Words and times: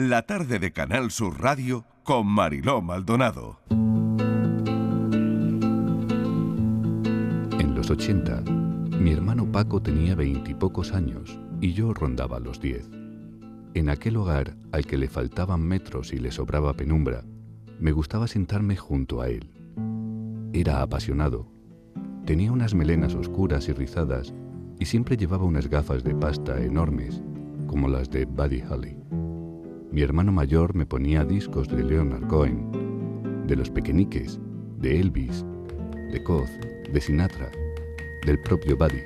La 0.00 0.22
tarde 0.22 0.60
de 0.60 0.70
Canal 0.70 1.10
Sur 1.10 1.40
Radio 1.40 1.84
con 2.04 2.24
Mariló 2.24 2.80
Maldonado. 2.80 3.58
En 7.58 7.74
los 7.74 7.90
80, 7.90 8.42
mi 9.00 9.10
hermano 9.10 9.50
Paco 9.50 9.82
tenía 9.82 10.14
veintipocos 10.14 10.92
años 10.92 11.40
y 11.60 11.72
yo 11.72 11.92
rondaba 11.94 12.38
los 12.38 12.60
diez. 12.60 12.88
En 13.74 13.88
aquel 13.88 14.18
hogar 14.18 14.54
al 14.70 14.86
que 14.86 14.98
le 14.98 15.08
faltaban 15.08 15.62
metros 15.62 16.12
y 16.12 16.18
le 16.18 16.30
sobraba 16.30 16.74
penumbra, 16.74 17.24
me 17.80 17.90
gustaba 17.90 18.28
sentarme 18.28 18.76
junto 18.76 19.20
a 19.20 19.28
él. 19.30 19.50
Era 20.52 20.80
apasionado. 20.80 21.50
Tenía 22.24 22.52
unas 22.52 22.72
melenas 22.72 23.16
oscuras 23.16 23.68
y 23.68 23.72
rizadas 23.72 24.32
y 24.78 24.84
siempre 24.84 25.16
llevaba 25.16 25.42
unas 25.42 25.68
gafas 25.68 26.04
de 26.04 26.14
pasta 26.14 26.62
enormes, 26.62 27.20
como 27.66 27.88
las 27.88 28.08
de 28.10 28.26
Buddy 28.26 28.62
Holly. 28.62 28.96
Mi 29.90 30.02
hermano 30.02 30.32
mayor 30.32 30.74
me 30.74 30.84
ponía 30.84 31.24
discos 31.24 31.68
de 31.68 31.82
Leonard 31.82 32.26
Cohen, 32.26 33.46
de 33.46 33.56
Los 33.56 33.70
Pequeñiques, 33.70 34.38
de 34.76 35.00
Elvis, 35.00 35.44
de 36.12 36.22
Koz, 36.22 36.50
de 36.92 37.00
Sinatra, 37.00 37.50
del 38.26 38.38
propio 38.40 38.76
Buddy. 38.76 39.00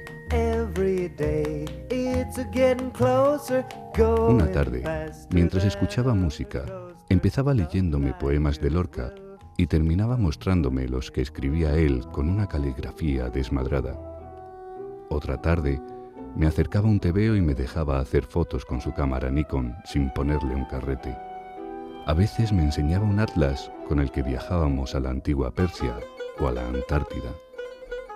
Una 4.29 4.51
tarde, 4.51 4.83
mientras 5.31 5.65
escuchaba 5.65 6.15
música, 6.15 6.65
empezaba 7.09 7.55
leyéndome 7.55 8.15
poemas 8.15 8.61
de 8.61 8.71
Lorca 8.71 9.15
y 9.57 9.67
terminaba 9.69 10.17
mostrándome 10.17 10.89
los 10.89 11.13
que 11.13 11.21
escribía 11.21 11.77
él 11.77 12.05
con 12.11 12.29
una 12.29 12.49
caligrafía 12.49 13.29
desmadrada. 13.29 13.97
Otra 15.11 15.41
tarde, 15.41 15.81
me 16.35 16.47
acercaba 16.47 16.89
un 16.89 16.99
tebeo 16.99 17.37
y 17.37 17.41
me 17.41 17.55
dejaba 17.55 18.01
hacer 18.01 18.25
fotos 18.25 18.65
con 18.65 18.81
su 18.81 18.95
cámara 18.95 19.31
Nikon 19.31 19.75
sin 19.85 20.11
ponerle 20.11 20.55
un 20.55 20.65
carrete. 20.65 21.17
A 22.07 22.15
veces 22.15 22.53
me 22.53 22.63
enseñaba 22.63 23.05
un 23.05 23.21
atlas 23.21 23.71
con 23.87 24.01
el 24.01 24.11
que 24.11 24.23
viajábamos 24.23 24.95
a 24.95 25.01
la 25.01 25.11
antigua 25.11 25.53
Persia 25.53 25.95
o 26.41 26.49
a 26.49 26.53
la 26.53 26.67
Antártida. 26.67 27.31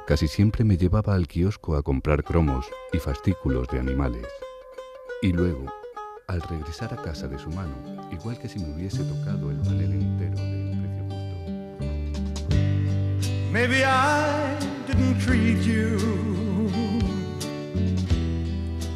Casi 0.06 0.28
siempre 0.28 0.64
me 0.64 0.76
llevaba 0.76 1.14
al 1.14 1.28
kiosco 1.28 1.76
a 1.76 1.82
comprar 1.82 2.24
cromos 2.24 2.66
y 2.92 2.98
fascículos 2.98 3.68
de 3.68 3.80
animales. 3.80 4.26
Y 5.20 5.32
luego, 5.32 5.66
al 6.26 6.40
regresar 6.42 6.94
a 6.94 7.02
casa 7.02 7.28
de 7.28 7.38
su 7.38 7.50
mano, 7.50 7.74
igual 8.10 8.38
que 8.38 8.48
si 8.48 8.58
me 8.58 8.74
hubiese 8.74 9.04
tocado 9.04 9.50
el 9.50 9.58
panel 9.58 9.92
entero 9.92 10.36
del 10.36 10.78
precio 10.80 11.04
justo. 11.04 12.46
Maybe 13.52 13.84
I 13.84 14.56
didn't 14.86 15.20
treat 15.20 15.62
you 15.62 16.35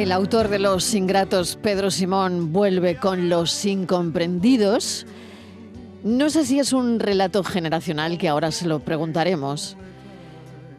El 0.00 0.12
autor 0.12 0.48
de 0.48 0.58
Los 0.58 0.94
Ingratos, 0.94 1.58
Pedro 1.60 1.90
Simón, 1.90 2.54
vuelve 2.54 2.96
con 2.96 3.28
Los 3.28 3.66
Incomprendidos. 3.66 5.04
No 6.02 6.30
sé 6.30 6.46
si 6.46 6.58
es 6.58 6.72
un 6.72 6.98
relato 7.00 7.44
generacional, 7.44 8.16
que 8.16 8.26
ahora 8.26 8.50
se 8.50 8.66
lo 8.66 8.80
preguntaremos, 8.80 9.76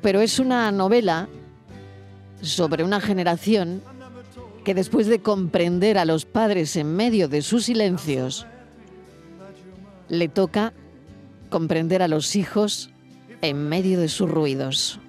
pero 0.01 0.21
es 0.21 0.39
una 0.39 0.71
novela 0.71 1.29
sobre 2.41 2.83
una 2.83 2.99
generación 2.99 3.83
que 4.65 4.73
después 4.73 5.05
de 5.05 5.19
comprender 5.19 5.99
a 5.99 6.05
los 6.05 6.25
padres 6.25 6.75
en 6.75 6.95
medio 6.95 7.27
de 7.27 7.43
sus 7.43 7.65
silencios, 7.65 8.47
le 10.09 10.29
toca 10.29 10.73
comprender 11.51 12.01
a 12.01 12.07
los 12.07 12.35
hijos 12.35 12.89
en 13.43 13.69
medio 13.69 13.99
de 13.99 14.09
sus 14.09 14.27
ruidos. 14.27 14.99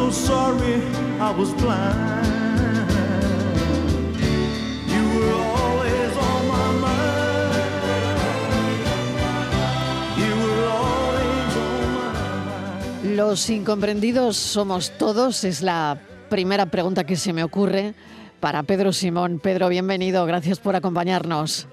So 0.00 0.10
sorry 0.10 0.80
I 1.20 1.30
was 1.30 1.52
blind. 1.60 2.90
You 4.88 5.02
were 5.14 5.34
always 5.60 6.12
on 6.16 6.40
my 6.54 6.68
mind. 6.86 7.54
You 10.16 10.32
were 10.42 10.66
always 10.68 11.56
on 11.56 11.80
my 11.98 12.10
mind. 13.02 13.16
Los 13.16 13.50
incomprendidos 13.50 14.36
somos 14.36 14.92
todos, 14.96 15.44
es 15.44 15.60
la 15.62 15.98
primera 16.30 16.66
pregunta 16.66 17.04
que 17.04 17.16
se 17.16 17.32
me 17.32 17.44
ocurre 17.44 17.94
para 18.40 18.62
Pedro 18.62 18.92
Simón. 18.92 19.38
Pedro, 19.38 19.68
bienvenido, 19.68 20.24
gracias 20.24 20.60
por 20.60 20.76
acompañarnos. 20.76 21.68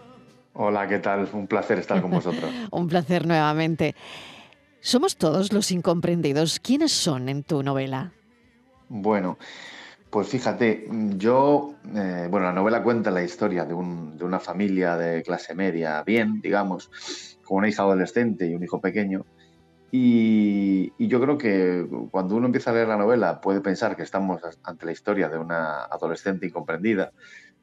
Hola, 0.54 0.88
¿qué 0.88 1.00
tal? 1.00 1.30
Un 1.32 1.48
placer 1.48 1.78
estar 1.80 2.02
con 2.02 2.12
vosotros. 2.12 2.52
Un 2.72 2.88
placer 2.88 3.26
nuevamente. 3.28 3.96
¿Somos 4.82 5.18
todos 5.18 5.52
los 5.54 5.72
incomprendidos? 5.72 6.60
¿Quiénes 6.60 6.92
son 6.92 7.30
en 7.30 7.44
tu 7.44 7.64
novela? 7.64 8.14
Bueno, 8.90 9.38
pues 10.10 10.30
fíjate, 10.30 10.88
yo, 11.18 11.74
eh, 11.94 12.28
bueno, 12.30 12.46
la 12.46 12.54
novela 12.54 12.84
cuenta 12.84 13.12
la 13.12 13.24
historia 13.24 13.66
de, 13.66 13.74
un- 13.74 14.18
de 14.18 14.24
una 14.24 14.40
familia 14.40 14.96
de 14.96 15.24
clase 15.24 15.56
media, 15.56 16.04
bien, 16.04 16.40
digamos, 16.42 16.90
con 17.44 17.58
una 17.60 17.70
hija 17.70 17.84
adolescente 17.84 18.48
y 18.48 18.56
un 18.56 18.64
hijo 18.64 18.80
pequeño. 18.80 19.26
Y, 19.92 20.94
y 20.98 21.08
yo 21.08 21.20
creo 21.22 21.38
que 21.38 21.86
cuando 22.12 22.36
uno 22.36 22.48
empieza 22.48 22.72
a 22.72 22.74
leer 22.74 22.88
la 22.90 22.98
novela 22.98 23.40
puede 23.40 23.62
pensar 23.62 23.96
que 23.96 24.04
estamos 24.04 24.42
ante 24.64 24.86
la 24.86 24.92
historia 24.92 25.30
de 25.30 25.38
una 25.38 25.84
adolescente 25.86 26.46
incomprendida, 26.46 27.12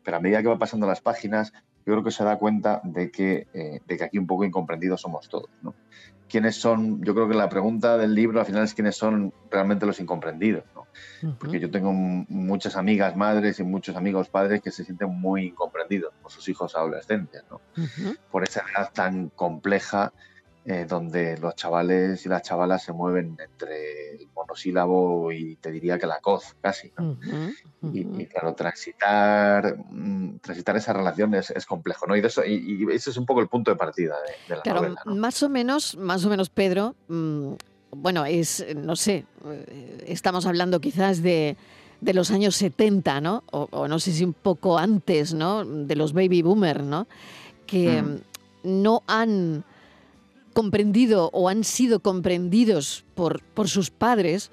pero 0.03 0.17
a 0.17 0.21
medida 0.21 0.43
que 0.43 0.49
va 0.49 0.59
pasando 0.59 0.87
las 0.87 1.01
páginas, 1.03 1.53
yo 1.87 1.93
creo 1.93 2.05
que 2.05 2.11
se 2.11 2.25
da 2.25 2.39
cuenta 2.39 2.81
de 2.85 3.11
que, 3.11 3.47
eh, 3.53 3.81
de 3.85 3.97
que 3.97 4.05
aquí 4.05 4.19
un 4.19 4.27
poco 4.27 4.45
incomprendidos 4.45 5.03
somos 5.03 5.29
todos. 5.29 5.51
¿no? 5.61 5.77
¿Quiénes 6.35 6.57
son? 6.57 7.01
Yo 7.05 7.15
creo 7.15 7.29
que 7.29 7.35
la 7.37 7.49
pregunta 7.49 7.97
del 7.97 8.13
libro 8.13 8.41
al 8.41 8.47
final 8.47 8.65
es 8.65 8.75
quiénes 8.75 8.97
son 8.97 9.33
realmente 9.53 9.87
los 9.87 10.01
incomprendidos. 10.01 10.65
¿no? 10.75 10.85
Porque 11.39 11.61
yo 11.61 11.71
tengo 11.71 11.93
muchas 11.93 12.75
amigas 12.75 13.15
madres 13.15 13.61
y 13.61 13.63
muchos 13.63 13.95
amigos 13.95 14.31
padres 14.31 14.61
que 14.61 14.73
se 14.73 14.83
sienten 14.83 15.11
muy 15.11 15.45
incomprendidos 15.47 16.13
por 16.21 16.33
sus 16.33 16.49
hijos 16.49 16.75
adolescentes, 16.75 17.45
¿no? 17.49 17.61
Por 18.33 18.43
esa 18.43 18.65
edad 18.69 18.91
tan 18.93 19.29
compleja 19.29 20.13
eh, 20.67 20.87
donde 20.89 21.37
los 21.37 21.55
chavales 21.57 22.25
y 22.25 22.29
las 22.31 22.41
chavalas 22.41 22.83
se 22.83 22.95
mueven 22.95 23.37
entre 23.39 24.13
el 24.13 24.29
monosílabo 24.35 25.31
y 25.31 25.57
te 25.57 25.71
diría 25.71 25.99
que 25.99 26.07
la 26.07 26.21
coz 26.21 26.57
casi. 26.59 26.91
¿no? 26.97 27.19
Y, 27.93 28.25
claro, 28.27 28.55
transitar, 28.55 29.77
mm, 29.91 30.39
transitar 30.39 30.75
esa 30.79 30.95
relación 30.95 31.35
es, 31.35 31.51
es 31.51 31.67
complejo, 31.67 32.07
¿no? 32.07 32.17
Y, 32.17 32.23
de 32.23 32.29
eso, 32.29 32.43
y, 32.47 32.55
y 32.83 32.95
ese 32.95 33.11
es 33.11 33.19
un 33.19 33.27
poco 33.27 33.43
el 33.43 33.49
punto 33.49 33.71
de 33.71 33.77
partida 33.77 34.15
de, 34.27 34.33
de 34.49 34.57
la 34.57 34.63
Claro, 34.63 34.81
novela, 34.81 35.03
¿no? 35.05 35.15
más 35.17 35.43
o 35.43 35.51
menos, 35.51 35.99
más 35.99 36.25
o 36.25 36.31
menos, 36.31 36.49
Pedro, 36.49 36.95
mm, 37.09 37.53
bueno, 37.91 38.25
es, 38.25 38.65
no 38.75 38.97
sé, 38.97 39.27
eh, 39.47 40.05
estamos 40.07 40.47
hablando 40.47 40.81
quizás 40.81 41.23
de, 41.23 41.59
de 42.01 42.15
los 42.15 42.31
años 42.31 42.57
70, 42.57 43.21
¿no? 43.21 43.45
O, 43.53 43.69
o 43.71 43.87
no 43.87 43.99
sé 43.99 44.13
si 44.13 44.25
un 44.25 44.33
poco 44.33 44.79
antes, 44.79 45.35
¿no? 45.35 45.63
De 45.65 45.95
los 45.95 46.15
baby 46.15 46.41
boomer, 46.41 46.83
¿no? 46.83 47.07
Que 47.67 48.01
mm, 48.01 48.21
no 48.65 49.03
han 49.07 49.63
comprendido 50.55 51.29
o 51.35 51.49
han 51.51 51.65
sido 51.65 52.01
comprendidos 52.01 53.05
por, 53.15 53.43
por 53.43 53.69
sus 53.69 53.91
padres 53.91 54.51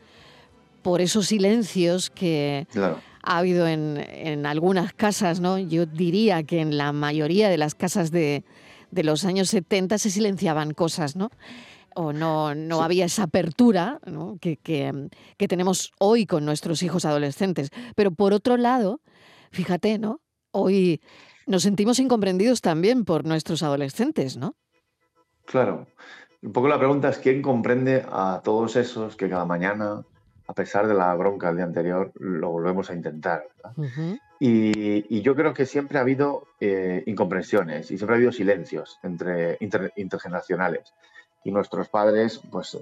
por 0.82 1.00
esos 1.00 1.28
silencios 1.28 2.09
que 2.09 2.68
Claro. 2.72 3.00
ha 3.24 3.38
habido 3.38 3.68
en, 3.68 3.98
en 4.09 4.46
algunas 4.46 4.94
casas, 4.94 5.40
¿no? 5.40 5.58
Yo 5.59 5.86
diría 5.86 6.44
que 6.44 6.59
en 6.59 6.76
la 6.78 6.92
mayoría 6.92 7.50
de 7.50 7.58
las 7.58 7.76
casas 7.76 8.09
de, 8.12 8.44
de 8.90 9.03
los 9.03 9.24
años 9.24 9.50
70 9.50 9.98
se 10.00 10.09
silenciaban 10.09 10.74
cosas, 10.74 11.16
¿no? 11.16 11.30
O 11.94 12.14
no, 12.14 12.56
no 12.56 12.78
Sí. 12.78 12.84
había 12.84 13.06
esa 13.06 13.24
apertura 13.24 14.00
¿no? 14.06 14.38
que, 14.42 14.58
que, 14.58 15.09
que 15.38 15.47
tenemos 15.47 15.92
hoy 16.00 16.26
con 16.26 16.46
nuestros 16.46 16.82
hijos 16.84 17.06
adolescentes. 17.06 17.70
Pero 17.96 18.12
por 18.12 18.34
otro 18.34 18.58
lado, 18.58 19.02
fíjate, 19.52 20.00
¿no? 20.00 20.22
Hoy 20.52 21.02
nos 21.47 21.64
sentimos 21.64 22.00
incomprendidos 22.00 22.62
también 22.62 23.04
por 23.06 23.26
nuestros 23.26 23.62
adolescentes, 23.62 24.38
¿no? 24.38 24.56
Claro. 25.46 25.88
Un 26.41 26.52
poco 26.53 26.67
la 26.67 26.79
pregunta 26.79 27.09
es 27.09 27.20
quién 27.20 27.41
comprende 27.41 28.03
a 28.11 28.41
todos 28.43 28.76
esos 28.76 29.16
que 29.16 29.29
cada 29.29 29.46
mañana, 29.46 30.03
a 30.47 30.53
pesar 30.53 30.88
de 30.88 30.96
la 30.96 31.14
bronca 31.16 31.47
del 31.47 31.58
día 31.58 31.66
anterior, 31.66 32.11
lo 32.16 32.49
volvemos 32.49 32.90
a 32.90 32.96
intentar. 32.96 33.47
Y, 34.40 35.05
y 35.16 35.22
yo 35.22 35.35
creo 35.35 35.53
que 35.53 35.67
siempre 35.67 35.99
ha 35.99 36.02
habido 36.02 36.47
eh, 36.59 37.03
incomprensiones 37.05 37.91
y 37.91 37.97
siempre 37.97 38.16
ha 38.16 38.17
habido 38.17 38.32
silencios 38.32 38.97
entre, 39.03 39.58
inter- 39.59 39.93
intergeneracionales. 39.97 40.93
Y 41.43 41.52
nuestros 41.52 41.90
padres, 41.90 42.40
pues 42.52 42.76
eh, 42.76 42.79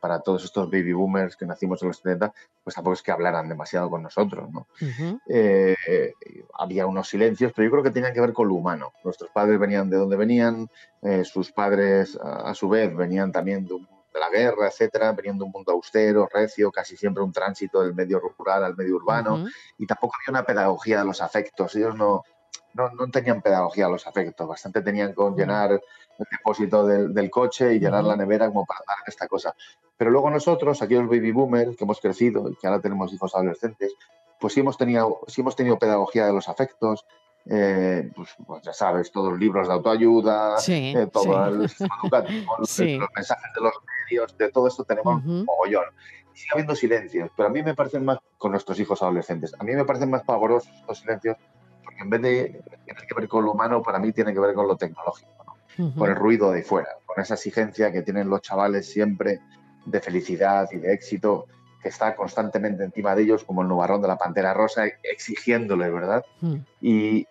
para 0.00 0.20
todos 0.20 0.44
estos 0.44 0.70
baby 0.70 0.92
boomers 0.92 1.36
que 1.36 1.44
nacimos 1.44 1.82
en 1.82 1.88
los 1.88 1.98
70, 1.98 2.32
pues 2.64 2.74
tampoco 2.74 2.94
es 2.94 3.02
que 3.02 3.12
hablaran 3.12 3.48
demasiado 3.48 3.90
con 3.90 4.02
nosotros, 4.02 4.50
¿no? 4.50 4.66
Eh, 5.28 5.76
había 6.54 6.86
unos 6.86 7.08
silencios, 7.08 7.52
pero 7.54 7.66
yo 7.66 7.72
creo 7.72 7.82
que 7.82 7.90
tenían 7.90 8.14
que 8.14 8.20
ver 8.20 8.32
con 8.32 8.48
lo 8.48 8.54
humano. 8.54 8.92
Nuestros 9.04 9.30
padres 9.30 9.58
venían 9.58 9.90
de 9.90 9.98
donde 9.98 10.16
venían, 10.16 10.68
eh, 11.02 11.24
sus 11.24 11.52
padres 11.52 12.18
a, 12.22 12.54
su 12.54 12.68
vez 12.68 12.94
venían 12.96 13.30
también 13.30 13.66
de, 13.66 13.78
la 14.18 14.30
guerra, 14.30 14.66
etcétera, 14.66 15.12
venían 15.12 15.38
de 15.38 15.44
un 15.44 15.52
mundo 15.52 15.72
austero, 15.72 16.28
recio, 16.32 16.72
casi 16.72 16.96
siempre 16.96 17.22
un 17.22 17.32
tránsito 17.32 17.82
del 17.82 17.94
medio 17.94 18.20
rural 18.36 18.64
al 18.64 18.76
medio 18.76 18.96
urbano, 18.96 19.44
y 19.76 19.86
tampoco 19.86 20.16
había 20.16 20.40
una 20.40 20.46
pedagogía 20.46 20.98
de 20.98 21.04
los 21.04 21.20
afectos. 21.20 21.76
Ellos 21.76 21.94
no, 21.94 22.24
no, 22.78 22.90
no, 22.90 23.10
tenían 23.10 23.42
pedagogía 23.42 23.88
los 23.88 24.06
afectos, 24.06 24.46
bastante 24.46 24.80
tenían 24.82 25.12
con 25.12 25.36
llenar 25.36 25.72
el 25.72 26.26
depósito 26.30 26.86
del, 26.86 27.30
coche 27.30 27.74
y 27.74 27.80
llenar 27.80 28.04
la 28.04 28.16
nevera 28.16 28.46
como 28.46 28.64
para 28.64 28.80
dar 28.86 28.98
esta 29.06 29.26
cosa. 29.26 29.54
Pero 29.96 30.10
luego 30.10 30.30
nosotros, 30.30 30.80
aquí 30.80 30.94
los 30.94 31.08
baby 31.08 31.32
boomers, 31.32 31.76
que 31.76 31.84
hemos 31.84 32.00
crecido 32.00 32.48
y 32.48 32.56
que 32.56 32.66
ahora 32.66 32.80
tenemos 32.80 33.12
hijos 33.12 33.34
adolescentes, 33.34 33.94
pues 34.38 34.54
sí 34.54 34.60
hemos 34.60 34.78
tenido, 34.78 35.20
sí 35.26 35.40
hemos 35.40 35.56
tenido 35.56 35.78
pedagogía 35.78 36.26
de 36.26 36.32
los 36.32 36.48
afectos, 36.48 37.04
eh, 37.50 38.10
pues, 38.14 38.28
pues, 38.46 38.62
ya 38.62 38.72
sabes, 38.72 39.10
todos 39.10 39.30
los 39.32 39.40
libros 39.40 39.66
de 39.68 39.74
autoayuda, 39.74 40.56
eh, 40.68 41.08
todo 41.12 41.46
el 41.46 41.64
educativo, 42.04 42.56
los, 42.58 42.78
mensajes 42.78 43.52
de 43.54 43.60
los 43.60 43.72
medios, 44.04 44.36
de 44.36 44.50
todo 44.50 44.68
esto 44.68 44.84
tenemos 44.84 45.24
un 45.24 45.44
mogollón. 45.44 45.84
Sigue 46.34 46.50
habiendo 46.52 46.76
silencios, 46.76 47.30
pero 47.36 47.48
a 47.48 47.50
mí 47.50 47.62
me 47.62 47.74
parecen 47.74 48.04
más, 48.04 48.18
con 48.36 48.52
nuestros 48.52 48.78
hijos 48.78 49.02
adolescentes, 49.02 49.54
a 49.58 49.64
mí 49.64 49.74
me 49.74 49.84
parecen 49.84 50.10
más 50.10 50.22
pavorosos 50.22 50.70
estos 50.78 50.98
silencios, 50.98 51.36
en 51.98 52.10
vez 52.10 52.22
de 52.22 52.62
tener 52.86 53.06
que 53.06 53.14
ver 53.14 53.28
con 53.28 53.44
lo 53.44 53.52
humano, 53.52 53.82
para 53.82 53.98
mí 53.98 54.12
tiene 54.12 54.32
que 54.32 54.40
ver 54.40 54.54
con 54.54 54.66
lo 54.66 54.76
tecnológico 54.76 55.38
por 55.96 56.08
el 56.08 56.16
ruido 56.16 56.50
de 56.50 56.62
fuera, 56.62 56.88
con 57.06 57.22
esa 57.22 57.34
exigencia 57.34 57.92
que 57.92 58.02
tienen 58.02 58.28
los 58.28 58.42
chavales 58.42 58.90
siempre 58.90 59.40
de 59.86 60.00
felicidad 60.00 60.68
y 60.72 60.78
de 60.78 60.92
éxito, 60.92 61.46
que 61.80 61.88
está 61.88 62.16
constantemente 62.16 62.82
encima 62.82 63.14
de 63.14 63.22
ellos, 63.22 63.44
como 63.44 63.62
el 63.62 63.68
nubarrón 63.68 64.02
de 64.02 64.08
la 64.08 64.18
pantera 64.18 64.52
rosa, 64.54 64.86
exigiéndoles, 65.04 65.92
¿verdad? 65.92 66.24
Mm. 66.40 66.56
y, 66.80 67.26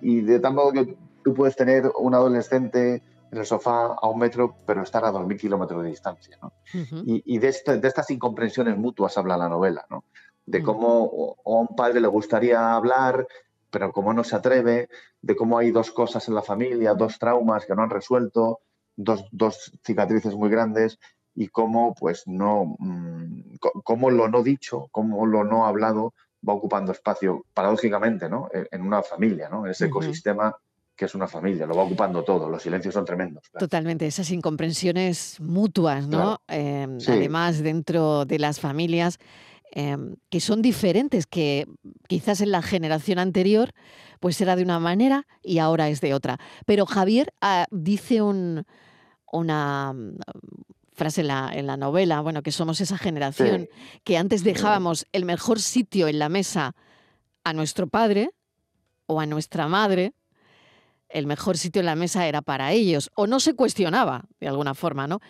y, 0.00 0.20
de 0.20 0.38
tal 0.38 0.54
modo 0.54 0.72
que 0.72 0.96
tú 1.24 1.34
puedes 1.34 1.56
tener 1.56 1.90
un 1.98 2.14
adolescente 2.14 3.02
en 3.30 3.38
el 3.38 3.44
sofá 3.44 3.96
a 4.00 4.08
un 4.08 4.18
metro, 4.18 4.56
pero 4.66 4.82
estar 4.82 5.04
a 5.04 5.10
dos 5.10 5.26
mil 5.26 5.38
kilómetros 5.38 5.82
de 5.82 5.90
distancia. 5.90 6.38
¿no? 6.40 6.52
Y, 7.04 7.38
de, 7.38 7.48
este, 7.48 7.78
de, 7.78 7.88
estas 7.88 8.10
incomprensiones 8.10 8.76
mutuas 8.76 9.18
habla 9.18 9.36
la 9.36 9.48
novela, 9.48 9.84
¿no? 9.90 10.04
de 10.46 10.60
mm. 10.60 10.64
cómo 10.64 11.36
a 11.44 11.50
un 11.50 11.68
padre 11.76 12.00
le 12.00 12.08
gustaría 12.08 12.74
hablar, 12.74 13.26
pero 13.70 13.92
como 13.92 14.12
no 14.12 14.24
se 14.24 14.36
atreve, 14.36 14.88
de 15.20 15.36
cómo 15.36 15.58
hay 15.58 15.70
dos 15.70 15.90
cosas 15.90 16.26
en 16.28 16.34
la 16.34 16.42
familia, 16.42 16.94
dos 16.94 17.18
traumas 17.18 17.66
que 17.66 17.74
no 17.74 17.82
han 17.82 17.90
resuelto, 17.90 18.60
dos, 18.96 19.24
dos 19.30 19.72
cicatrices 19.84 20.34
muy 20.34 20.50
grandes 20.50 20.98
y 21.34 21.48
cómo 21.48 21.94
pues 21.94 22.24
no, 22.26 22.76
mm, 22.78 23.56
cómo 23.84 24.10
lo 24.10 24.28
no 24.28 24.42
dicho, 24.42 24.88
cómo 24.90 25.26
lo 25.26 25.44
no 25.44 25.66
hablado 25.66 26.14
va 26.46 26.54
ocupando 26.54 26.92
espacio, 26.92 27.44
paradójicamente, 27.52 28.28
¿no? 28.28 28.48
E, 28.52 28.66
en 28.70 28.82
una 28.82 29.02
familia, 29.02 29.48
¿no? 29.48 29.64
En 29.64 29.72
ese 29.72 29.86
ecosistema 29.86 30.54
que 30.96 31.04
es 31.04 31.14
una 31.14 31.28
familia, 31.28 31.64
lo 31.64 31.76
va 31.76 31.84
ocupando 31.84 32.24
todo, 32.24 32.48
los 32.48 32.60
silencios 32.60 32.92
son 32.92 33.04
tremendos. 33.04 33.44
Totalmente, 33.56 34.04
esas 34.04 34.32
incomprensiones 34.32 35.38
mutuas, 35.40 36.08
¿no? 36.08 36.40
Em, 36.48 36.98
además, 37.06 37.62
dentro 37.62 38.24
de 38.24 38.40
las 38.40 38.58
familias, 38.58 39.20
Em, 39.70 40.16
que 40.30 40.40
son 40.40 40.62
diferentes, 40.62 41.26
que 41.26 41.66
quizás 42.08 42.40
en 42.40 42.50
la 42.50 42.62
generación 42.62 43.20
anterior 43.20 43.72
pues 44.18 44.40
era 44.40 44.56
de 44.56 44.64
una 44.64 44.80
manera 44.80 45.26
y 45.42 45.58
ahora 45.58 45.88
es 45.88 46.00
de 46.00 46.14
otra. 46.14 46.40
Pero 46.66 46.86
Javier 46.86 47.32
ah, 47.40 47.66
dice 47.70 48.20
una 48.22 49.92
mm, 49.92 50.16
frase 50.92 51.20
en 51.20 51.66
la, 51.66 51.76
novela, 51.76 52.20
bueno, 52.20 52.42
que 52.42 52.50
somos 52.50 52.80
esa 52.80 52.98
generación 52.98 53.68
que 54.02 54.18
antes 54.18 54.42
dejábamos 54.42 55.06
el 55.12 55.24
mejor 55.24 55.60
sitio 55.60 56.08
en 56.08 56.18
la 56.18 56.28
mesa 56.28 56.74
a 57.44 57.52
nuestro 57.52 57.86
padre 57.86 58.30
o 59.06 59.20
a 59.20 59.26
nuestra 59.26 59.68
madre, 59.68 60.12
el 61.08 61.26
mejor 61.26 61.56
sitio 61.56 61.80
en 61.80 61.86
la 61.86 61.94
mesa 61.94 62.26
era 62.26 62.42
para 62.42 62.72
ellos, 62.72 63.10
o 63.14 63.26
no 63.26 63.38
se 63.38 63.54
cuestionaba 63.54 64.24
de 64.40 64.48
alguna 64.48 64.74
forma, 64.74 65.06
¿no? 65.06 65.20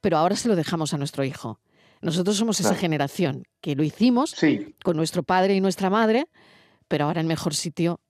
Pero 0.00 0.16
ahora 0.16 0.34
se 0.34 0.48
lo 0.48 0.56
dejamos 0.56 0.94
a 0.94 0.98
nuestro 0.98 1.22
hijo. 1.22 1.60
Nosotros 2.00 2.36
somos 2.36 2.60
esa 2.60 2.74
generación 2.74 3.44
que 3.60 3.74
lo 3.74 3.82
hicimos 3.82 4.34
con 4.82 4.96
nuestro 4.96 5.22
padre 5.22 5.54
y 5.54 5.60
nuestra 5.60 5.90
madre, 5.90 6.26
pero 6.88 7.04
ahora 7.04 7.20
el 7.20 7.26
mejor 7.26 7.54
sitio 7.54 8.00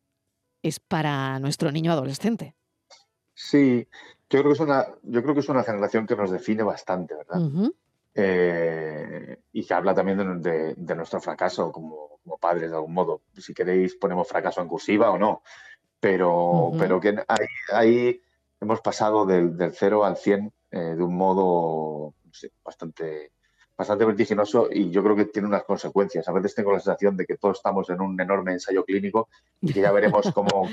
es 0.62 0.78
para 0.78 1.38
nuestro 1.38 1.72
niño 1.72 1.92
adolescente. 1.92 2.54
Sí, 3.34 3.88
yo 4.28 4.40
creo 4.40 4.44
que 4.44 4.52
es 4.52 4.60
una, 4.60 4.86
yo 5.02 5.22
creo 5.22 5.34
que 5.34 5.40
es 5.40 5.48
una 5.48 5.64
generación 5.64 6.06
que 6.06 6.14
nos 6.14 6.30
define 6.30 6.62
bastante, 6.62 7.14
¿verdad? 7.14 7.40
Eh, 8.14 9.38
y 9.52 9.64
que 9.64 9.74
habla 9.74 9.94
también 9.94 10.42
de, 10.42 10.94
nuestro 10.94 11.20
fracaso 11.20 11.72
como, 11.72 12.20
padres 12.40 12.70
de 12.70 12.76
algún 12.76 12.94
modo. 12.94 13.22
Si 13.36 13.52
queréis 13.52 13.96
ponemos 13.96 14.28
fracaso 14.28 14.60
en 14.60 14.68
cursiva 14.68 15.10
o 15.10 15.18
no, 15.18 15.42
pero, 15.98 16.72
pero 16.78 17.00
que 17.00 17.16
ahí, 17.72 18.22
hemos 18.60 18.80
pasado 18.80 19.26
del, 19.26 19.56
del 19.56 19.72
0 19.72 20.04
al 20.04 20.16
100 20.16 20.52
eh, 20.70 20.78
de 20.78 21.02
un 21.02 21.16
modo 21.16 22.14
bastante, 22.62 23.32
bastante 23.80 24.04
vertiginoso 24.04 24.68
y 24.70 24.90
yo 24.90 25.02
creo 25.02 25.16
que 25.16 25.24
tiene 25.24 25.48
unas 25.48 25.64
consecuencias. 25.64 26.28
A 26.28 26.32
veces 26.32 26.54
tengo 26.54 26.70
la 26.70 26.80
sensación 26.80 27.16
de 27.16 27.24
que 27.24 27.38
todos 27.38 27.56
estamos 27.56 27.88
en 27.88 28.02
un 28.02 28.20
enorme 28.20 28.52
ensayo 28.52 28.84
clínico 28.84 29.30
y 29.58 29.72
que 29.72 29.80
ya 29.80 29.90
veremos 29.90 30.30
cómo, 30.34 30.68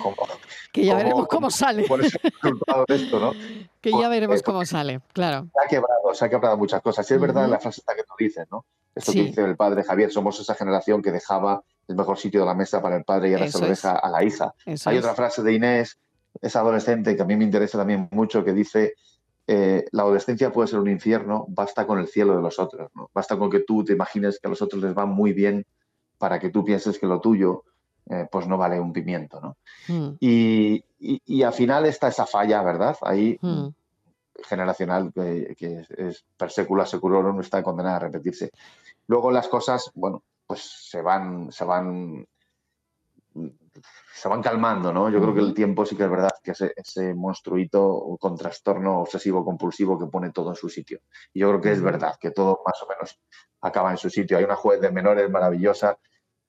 que 0.73 0.83
ya 0.83 0.95
veremos 0.95 1.25
cómo, 1.29 1.49
sale. 1.49 1.85
esto, 2.89 3.19
¿no? 3.19 3.31
Que 3.79 3.91
ya 3.91 4.09
veremos 4.09 4.43
cómo 4.43 4.65
sale, 4.65 4.99
claro. 5.13 5.47
Se 5.53 5.65
ha 5.65 5.69
quebrado, 5.69 6.13
se 6.13 6.25
ha 6.25 6.29
quebrado 6.29 6.57
muchas 6.57 6.81
cosas. 6.81 7.09
Y 7.09 7.13
es 7.13 7.21
verdad 7.21 7.47
la 7.47 7.59
frase 7.59 7.81
que 7.95 8.03
tú 8.03 8.13
dices, 8.19 8.45
¿no? 8.51 8.65
Esto 8.93 9.13
que 9.13 9.23
dice 9.23 9.41
el 9.41 9.55
padre 9.55 9.85
Javier, 9.85 10.11
somos 10.11 10.37
esa 10.41 10.53
generación 10.53 11.01
que 11.01 11.11
dejaba 11.13 11.63
el 11.87 11.95
mejor 11.95 12.17
sitio 12.17 12.41
de 12.41 12.45
la 12.45 12.55
mesa 12.55 12.81
para 12.81 12.97
el 12.97 13.05
padre 13.05 13.29
y 13.29 13.33
ahora 13.35 13.47
se 13.47 13.61
lo 13.61 13.67
deja 13.67 13.95
a 13.95 14.09
la 14.09 14.21
hija. 14.25 14.53
Hay 14.85 14.97
otra 14.97 15.15
frase 15.15 15.41
de 15.43 15.53
Inés, 15.53 15.97
esa 16.41 16.59
adolescente 16.59 17.15
que 17.15 17.21
a 17.21 17.25
mí 17.25 17.37
me 17.37 17.45
interesa 17.45 17.77
también 17.77 18.09
mucho, 18.11 18.43
que 18.43 18.51
dice 18.51 18.95
eh, 19.49 19.85
la 19.91 20.03
adolescencia 20.03 20.51
puede 20.51 20.67
ser 20.67 20.79
un 20.79 20.89
infierno, 20.89 21.45
basta 21.47 21.87
con 21.87 21.99
el 21.99 22.07
cielo 22.07 22.35
de 22.35 22.41
los 22.41 22.59
otros, 22.59 22.91
¿no? 22.93 23.09
basta 23.13 23.37
con 23.37 23.49
que 23.49 23.61
tú 23.61 23.83
te 23.83 23.93
imagines 23.93 24.39
que 24.39 24.47
a 24.47 24.49
los 24.49 24.61
otros 24.61 24.83
les 24.83 24.95
va 24.95 25.05
muy 25.05 25.31
bien 25.31 25.65
para 26.17 26.37
que 26.37 26.49
tú 26.49 26.65
pienses 26.65 26.99
que 26.99 27.07
lo 27.07 27.21
tuyo 27.21 27.63
eh, 28.09 28.27
pues 28.31 28.47
no 28.47 28.57
vale 28.57 28.79
un 28.79 28.93
pimiento. 28.93 29.39
¿no? 29.39 29.57
Hmm. 29.87 30.15
Y, 30.19 30.83
al 31.43 31.53
final 31.53 31.85
está 31.85 32.07
esa 32.07 32.25
falla, 32.25 32.61
¿verdad? 32.61 32.97
Ahí 33.01 33.37
hmm. 33.41 33.67
generacional 34.43 35.11
que, 35.13 35.85
es, 35.89 36.25
per 36.37 36.51
secula 36.51 36.85
seculorum 36.85 37.39
está 37.41 37.63
condenada 37.63 37.97
a 37.97 37.99
repetirse. 37.99 38.51
Luego 39.07 39.31
las 39.31 39.47
cosas, 39.47 39.91
bueno, 39.93 40.23
pues 40.45 40.61
se 40.61 41.01
van, 41.01 41.51
se 41.51 41.65
van 41.65 42.27
se 44.17 44.27
van 44.27 44.41
calmando, 44.41 44.91
¿no? 44.91 45.09
Yo 45.11 45.21
creo 45.21 45.33
que 45.35 45.41
el 45.41 45.53
tiempo 45.53 45.85
sí 45.85 45.95
que 45.95 46.03
es 46.03 46.09
verdad 46.09 46.31
que 46.43 46.51
ese, 46.51 46.73
ese 46.75 47.13
monstruito 47.13 48.17
con 48.19 48.35
trastorno 48.35 49.01
obsesivo 49.01 49.45
compulsivo 49.45 49.99
que 49.99 50.07
pone 50.07 50.31
todo 50.31 50.49
en 50.49 50.55
su 50.55 50.69
sitio. 50.69 51.01
Y 51.33 51.41
yo 51.41 51.49
creo 51.49 51.61
que 51.61 51.71
es 51.71 51.81
verdad 51.83 52.15
que 52.19 52.31
todo 52.31 52.61
más 52.65 52.81
o 52.81 52.87
menos 52.87 53.19
acaba 53.61 53.91
en 53.91 53.97
su 53.97 54.09
sitio. 54.09 54.37
Hay 54.37 54.43
una 54.43 54.55
juez 54.55 54.81
de 54.81 54.91
menores 54.91 55.29
maravillosa 55.29 55.99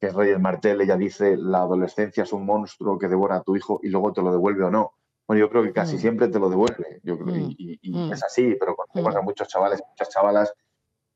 que 0.00 0.06
es 0.06 0.14
Reyes 0.14 0.40
Martel, 0.40 0.80
ella 0.80 0.96
dice, 0.96 1.36
la 1.36 1.58
adolescencia 1.58 2.22
es 2.22 2.32
un 2.32 2.46
monstruo 2.46 2.98
que 2.98 3.08
devora 3.08 3.36
a 3.36 3.42
tu 3.42 3.54
hijo 3.54 3.80
y 3.82 3.88
luego 3.88 4.12
te 4.12 4.22
lo 4.22 4.30
devuelve 4.32 4.64
o 4.64 4.70
no. 4.70 4.92
Bueno, 5.26 5.40
yo 5.40 5.50
creo 5.50 5.62
que 5.62 5.72
casi 5.72 5.98
siempre 5.98 6.28
te 6.28 6.38
lo 6.38 6.48
devuelve. 6.48 7.00
Yo 7.02 7.18
creo, 7.18 7.34
y, 7.36 7.78
es 8.10 8.22
así, 8.22 8.56
pero 8.58 8.76
conocemos 8.76 9.14
a 9.14 9.20
muchos 9.20 9.48
chavales, 9.48 9.82
muchas 9.90 10.08
chavalas 10.08 10.54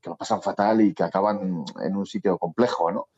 que 0.03 0.11
lo 0.11 0.17
pasan 0.17 0.43
fatal 0.43 0.81
y 0.81 0.93
que 0.93 1.05
acaban 1.05 1.65
en 1.83 1.97
un 1.97 2.07
sitio 2.07 2.37
complejo, 2.37 2.91
¿no? 2.91 3.09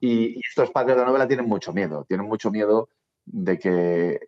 y, 0.00 0.40
estos 0.40 0.70
padres 0.70 0.96
de 0.96 1.02
la 1.02 1.06
novela 1.06 1.28
tienen 1.28 1.46
mucho 1.46 1.72
miedo, 1.72 2.04
tienen 2.04 2.26
mucho 2.26 2.50
miedo 2.50 2.88
de 3.24 3.58
que, 3.58 4.20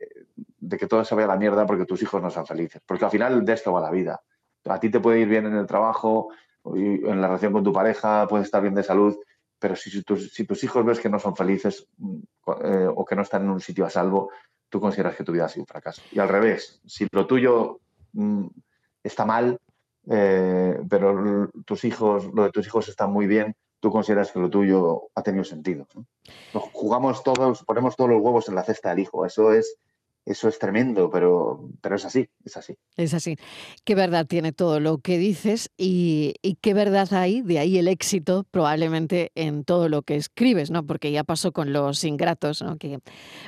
de 0.61 0.78
que 0.78 0.87
todo 0.87 1.05
se 1.05 1.14
vaya 1.14 1.26
a 1.26 1.35
la 1.35 1.37
mierda 1.37 1.67
porque 1.67 1.85
tus 1.85 2.02
hijos 2.02 2.23
no 2.23 2.31
sean 2.31 2.47
felices, 2.47 2.81
porque 2.87 3.05
al 3.05 3.11
final 3.11 3.45
de 3.45 3.52
esto 3.52 3.73
va 3.73 3.81
la 3.81 3.90
vida. 3.90 4.23
A 4.64 4.78
ti 4.78 4.90
te 4.90 5.00
puede 5.00 5.21
ir 5.21 5.28
bien 5.28 5.47
en 5.47 5.57
el 5.57 5.67
trabajo, 5.67 6.31
en 6.64 7.21
la 7.21 7.26
relación 7.26 7.52
con 7.52 7.64
tu 7.64 7.73
pareja, 7.73 8.26
puedes 8.28 8.47
estar 8.47 8.62
bien 8.62 8.75
de 8.75 8.83
salud, 8.83 9.17
pero 9.59 9.75
si, 9.75 10.02
tus, 10.02 10.33
si 10.33 10.45
tus 10.45 10.62
hijos 10.62 10.85
ves 10.85 11.00
que 11.00 11.09
no 11.09 11.19
son 11.19 11.35
felices 11.35 11.87
eh, 12.62 12.88
o 12.95 13.05
que 13.05 13.17
no 13.17 13.23
están 13.23 13.43
en 13.43 13.50
un 13.50 13.61
sitio 13.61 13.87
a 13.87 13.90
salvo, 13.90 14.31
tú 14.69 14.81
consideras 14.81 15.17
que 15.17 15.25
tu 15.25 15.33
vida 15.33 15.47
ha 15.47 15.49
sido 15.49 15.62
un 15.62 15.67
fracaso. 15.67 16.02
Y 16.12 16.19
al 16.21 16.28
revés, 16.28 16.81
si 16.87 17.07
lo 17.11 17.26
tuyo 17.26 17.81
mm, 18.12 18.47
está 19.02 19.25
mal, 19.25 19.59
eh, 20.10 20.80
pero 20.88 21.50
tus 21.64 21.84
hijos, 21.84 22.26
lo 22.32 22.44
de 22.44 22.50
tus 22.50 22.66
hijos 22.66 22.88
está 22.88 23.06
muy 23.06 23.26
bien, 23.26 23.54
tú 23.80 23.90
consideras 23.90 24.32
que 24.32 24.40
lo 24.40 24.50
tuyo 24.50 25.10
ha 25.14 25.22
tenido 25.22 25.44
sentido. 25.44 25.86
jugamos 26.52 27.22
todos, 27.22 27.64
ponemos 27.64 27.96
todos 27.96 28.10
los 28.10 28.20
huevos 28.20 28.48
en 28.48 28.54
la 28.54 28.64
cesta 28.64 28.90
del 28.90 29.00
hijo. 29.00 29.24
Eso 29.24 29.52
es, 29.52 29.76
eso 30.30 30.49
es 30.49 30.58
tremendo, 30.58 31.11
pero, 31.11 31.68
pero 31.80 31.97
es 31.97 32.04
así, 32.04 32.28
es 32.44 32.56
así. 32.56 32.75
Es 32.97 33.14
así. 33.14 33.37
Qué 33.85 33.94
verdad 33.94 34.26
tiene 34.26 34.52
todo 34.52 34.80
lo 34.80 34.99
que 34.99 35.18
dices 35.18 35.70
y, 35.76 36.35
y, 36.42 36.56
qué 36.56 36.75
verdad 36.75 37.12
hay, 37.14 37.40
de 37.42 37.58
ahí 37.58 37.78
el 37.78 37.88
éxito 37.88 38.44
probablemente 38.50 39.32
en 39.35 39.64
todo 39.64 39.88
lo 39.88 40.02
que 40.02 40.16
escribes, 40.16 40.70
¿no? 40.70 40.85
Porque 40.85 41.11
ya 41.12 41.25
pasó 41.25 41.52
con 41.52 41.73
los 41.73 42.04
ingratos, 42.04 42.62
¿no? 42.62 42.76
Que, 42.76 42.99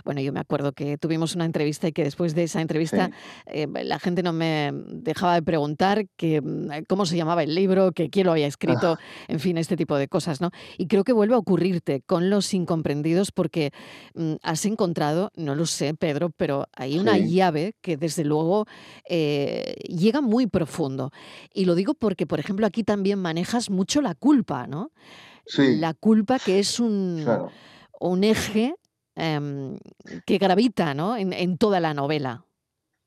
bueno, 0.04 0.20
yo 0.20 0.32
me 0.32 0.40
acuerdo 0.40 0.72
que 0.72 0.96
tuvimos 0.96 1.34
una 1.34 1.44
entrevista 1.44 1.88
y 1.88 1.92
que 1.92 2.04
después 2.04 2.34
de 2.34 2.44
esa 2.44 2.60
entrevista 2.60 3.06
Sí. 3.08 3.12
eh, 3.46 3.66
la 3.84 3.98
gente 3.98 4.22
no 4.22 4.32
me 4.32 4.70
dejaba 4.72 5.34
de 5.34 5.42
preguntar 5.42 6.06
que, 6.16 6.40
mm, 6.40 6.84
cómo 6.88 7.04
se 7.06 7.16
llamaba 7.16 7.42
el 7.42 7.54
libro, 7.54 7.92
que 7.92 8.08
quién 8.10 8.26
lo 8.26 8.32
había 8.32 8.46
escrito, 8.46 8.92
Ah, 8.92 8.98
en 9.28 9.40
fin, 9.40 9.58
este 9.58 9.76
tipo 9.76 9.96
de 9.96 10.08
cosas, 10.08 10.40
¿no? 10.40 10.50
Y 10.78 10.86
creo 10.86 11.04
que 11.04 11.12
vuelve 11.12 11.34
a 11.34 11.38
ocurrirte 11.38 12.00
con 12.06 12.30
los 12.30 12.54
incomprendidos 12.54 13.32
porque 13.32 13.72
mm, 14.14 14.34
has 14.42 14.64
encontrado, 14.64 15.30
no 15.36 15.54
lo 15.54 15.66
sé, 15.66 15.94
Pedro, 15.94 16.30
pero 16.30 16.66
hay 16.76 16.98
una 16.98 17.16
sí, 17.16 17.30
llave 17.34 17.74
que 17.80 17.96
desde 17.96 18.24
luego 18.24 18.66
eh, 19.08 19.74
llega 19.88 20.20
muy 20.20 20.46
profundo. 20.46 21.10
Y 21.52 21.64
lo 21.64 21.74
digo 21.74 21.94
porque, 21.94 22.26
por 22.26 22.40
ejemplo, 22.40 22.66
aquí 22.66 22.84
también 22.84 23.18
manejas 23.18 23.70
mucho 23.70 24.00
la 24.02 24.14
culpa, 24.14 24.66
¿no? 24.66 24.92
sí, 25.46 25.76
La 25.78 25.94
culpa 25.94 26.38
que 26.38 26.58
es 26.58 26.80
un, 26.80 27.20
claro. 27.24 27.50
un 28.00 28.24
eje 28.24 28.74
em, 29.16 29.78
que 30.26 30.38
gravita, 30.38 30.94
¿no? 30.94 31.16
En, 31.16 31.32
en 31.32 31.58
toda 31.58 31.80
la 31.80 31.94
novela. 31.94 32.44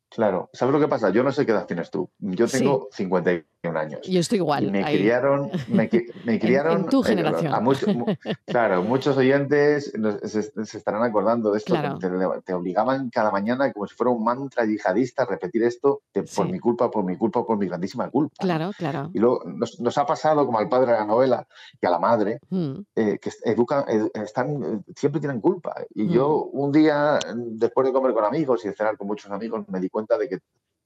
Claro, 0.10 0.50
¿sabes 0.54 0.74
lo 0.74 0.80
que 0.80 0.88
pasa? 0.88 1.10
Yo 1.10 1.24
no 1.24 1.32
sé 1.32 1.46
qué 1.46 1.52
edad 1.54 1.66
tienes 1.66 1.90
tú. 1.90 2.12
Yo 2.20 2.48
Sí, 2.48 2.60
tengo 2.60 2.88
51 2.92 3.44
años. 3.72 4.02
Yo 4.08 4.20
estoy 4.20 4.38
y 4.38 4.42
igual 4.42 4.72
me 4.72 4.84
ahí, 4.84 4.98
criaron, 4.98 5.50
me, 5.68 5.90
cri- 5.90 6.12
me 6.26 6.34
en, 6.34 6.36
en 6.36 6.40
criaron 6.40 6.86
tu 6.90 7.00
eh, 7.00 7.02
a 7.02 7.04
generación. 7.06 7.64
muchos, 7.64 7.90
claro, 8.46 8.84
muchos 8.84 9.16
oyentes 9.18 9.94
se, 10.24 10.42
se 10.66 10.78
estarán 10.78 11.04
acordando 11.04 11.52
de 11.52 11.58
esto, 11.60 11.74
Claro, 11.74 11.98
te, 11.98 12.10
te 12.44 12.54
obligaban 12.54 13.10
cada 13.10 13.32
mañana 13.32 13.72
como 13.72 13.88
si 13.88 13.96
fuera 13.96 14.12
un 14.12 14.24
mantra 14.24 14.66
yihadista 14.66 15.24
a 15.24 15.26
repetir 15.28 15.64
esto 15.64 16.02
de 16.14 16.24
por 16.24 16.50
mi 16.50 16.60
culpa, 16.60 16.92
por 16.92 17.04
mi 17.06 17.16
culpa, 17.18 17.46
por 17.46 17.58
mi 17.58 17.68
grandísima 17.68 18.10
culpa, 18.10 18.36
claro, 18.40 18.72
claro. 18.78 19.10
Y 19.14 19.20
luego 19.20 19.44
nos, 19.46 19.80
nos 19.80 19.98
ha 19.98 20.06
pasado 20.06 20.46
como 20.46 20.60
al 20.60 20.68
padre 20.70 20.92
de 20.92 20.98
la 21.00 21.06
novela 21.06 21.48
y 21.82 21.86
a 21.86 21.90
la 21.90 22.00
madre, 22.00 22.40
Mm, 22.50 22.80
eh, 22.96 23.18
que 23.20 23.32
educan, 23.46 23.86
edu- 23.86 24.12
están, 24.14 24.64
eh, 24.64 24.80
siempre 24.96 25.20
tienen 25.22 25.40
culpa. 25.40 25.76
Y 25.96 26.04
mm, 26.04 26.10
yo 26.12 26.44
un 26.46 26.72
día, 26.72 27.22
mm, 27.34 27.58
después 27.58 27.88
de 27.88 27.94
comer 27.94 28.14
con 28.14 28.26
amigos 28.26 28.64
y 28.66 28.68
de 28.68 28.76
cenar 28.76 28.98
con 28.98 29.08
muchos 29.08 29.32
amigos, 29.32 29.64
me 29.70 29.80
di 29.80 29.90
cuenta 29.90 30.18
de 30.18 30.28
que 30.30 30.40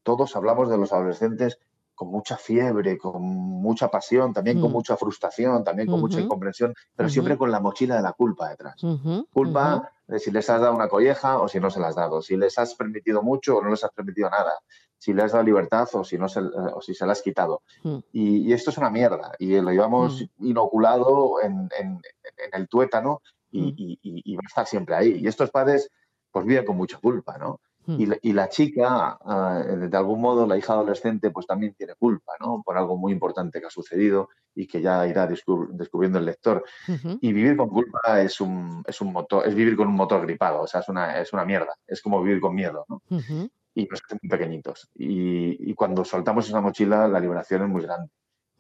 todos 0.04 0.36
hablamos 0.36 0.70
de 0.70 0.78
los 0.78 0.94
adolescentes 0.94 1.58
con 1.98 2.10
mucha 2.10 2.38
fiebre, 2.38 2.98
con 2.98 3.22
mucha 3.24 3.90
pasión, 3.90 4.34
también 4.34 4.60
con 4.60 4.72
mm, 4.72 4.74
mucha 4.74 4.98
frustración, 4.98 5.66
también 5.66 5.90
con 5.90 6.00
mucha 6.02 6.22
ujú, 6.22 6.22
incomprensión, 6.22 6.74
pero 6.96 7.10
siempre 7.10 7.36
ujú, 7.36 7.40
con 7.40 7.52
la 7.52 7.60
mochila 7.60 7.98
de 7.98 8.04
la 8.04 8.14
culpa 8.14 8.50
detrás. 8.50 8.88
ujú, 8.88 9.16
ujú, 9.44 9.44
Culpa 9.44 9.92
de 10.08 10.20
si 10.20 10.32
les 10.32 10.50
has 10.50 10.62
dado 10.62 10.76
una 10.76 10.88
colleja 10.90 11.40
o 11.40 11.48
si 11.50 11.60
no 11.60 11.70
se 11.72 11.80
las 11.82 11.90
has 11.92 11.96
dado, 11.98 12.22
si 12.22 12.38
les 12.38 12.58
has 12.60 12.76
permitido 12.76 13.24
mucho 13.24 13.58
o 13.58 13.62
no 13.64 13.70
les 13.72 13.84
has 13.84 13.92
permitido 13.92 14.30
nada, 14.30 14.54
si 14.98 15.14
les 15.14 15.26
has 15.26 15.32
dado 15.34 15.44
libertad 15.44 15.88
o 15.94 16.04
si, 16.06 16.18
no 16.18 16.30
se, 16.30 16.40
o 16.42 16.82
si 16.82 16.94
se 16.96 17.06
la 17.06 17.14
has 17.14 17.22
quitado. 17.22 17.64
mm, 17.84 18.02
Y, 18.12 18.50
y 18.50 18.54
esto 18.54 18.72
es 18.72 18.78
una 18.78 18.90
mierda 18.90 19.34
y 19.40 19.60
lo 19.62 19.72
llevamos 19.72 20.24
mm, 20.24 20.30
inoculado 20.40 21.42
en, 21.42 21.70
en- 21.80 22.02
en 22.38 22.50
el 22.54 22.68
tuétano 22.68 23.22
y, 23.52 23.66
mm, 23.66 23.78
y- 23.78 24.00
y- 24.02 24.34
y 24.34 24.36
va 24.36 24.42
a 24.46 24.48
estar 24.48 24.66
siempre 24.68 24.96
ahí. 24.96 25.20
Y 25.22 25.28
estos 25.28 25.52
padres 25.52 25.90
pues 26.32 26.46
viven 26.46 26.66
con 26.66 26.78
mucha 26.78 26.98
culpa, 27.00 27.38
¿no? 27.38 27.60
Y 27.96 28.06
la, 28.06 28.18
y 28.22 28.34
la 28.34 28.50
chica, 28.50 29.18
ah, 29.24 29.64
de 29.66 29.98
algún 29.98 30.22
modo, 30.22 30.46
la 30.46 30.58
hija 30.58 30.74
adolescente, 30.74 31.32
pues 31.32 31.48
también 31.48 31.74
tiene 31.76 31.96
culpa, 31.96 32.34
¿no? 32.40 32.62
Por 32.64 32.78
algo 32.78 32.98
muy 32.98 33.12
importante 33.12 33.60
que 33.60 33.68
ha 33.68 33.70
sucedido 33.72 34.30
y 34.54 34.68
que 34.68 34.82
ya 34.82 35.08
irá 35.08 35.28
descub- 35.28 35.70
descubriendo 35.72 36.20
el 36.20 36.26
lector. 36.26 36.64
ujú, 36.88 37.22
Y 37.22 37.34
vivir 37.34 37.58
con 37.58 37.70
culpa 37.70 38.22
es 38.22 38.42
un, 38.42 38.84
es 38.88 39.02
un 39.02 39.14
motor, 39.14 39.48
es 39.48 39.56
vivir 39.56 39.76
con 39.78 39.88
un 39.88 39.96
motor 39.96 40.22
gripado, 40.24 40.62
o 40.62 40.68
sea, 40.68 40.82
es 40.82 40.90
una, 40.90 41.20
es 41.22 41.34
una 41.34 41.46
mierda, 41.46 41.74
es 41.88 42.02
como 42.02 42.22
vivir 42.24 42.42
con 42.42 42.56
miedo, 42.56 42.86
¿no? 42.90 43.02
ujú, 43.10 43.50
Y 43.76 43.86
nos 43.86 44.02
hacen 44.04 44.20
muy 44.22 44.30
pequeñitos. 44.30 44.90
Y, 44.96 45.72
y 45.72 45.74
cuando 45.76 46.04
soltamos 46.04 46.48
esa 46.48 46.62
mochila, 46.62 47.08
la 47.08 47.20
liberación 47.20 47.64
es 47.64 47.70
muy 47.70 47.84
grande. 47.84 48.10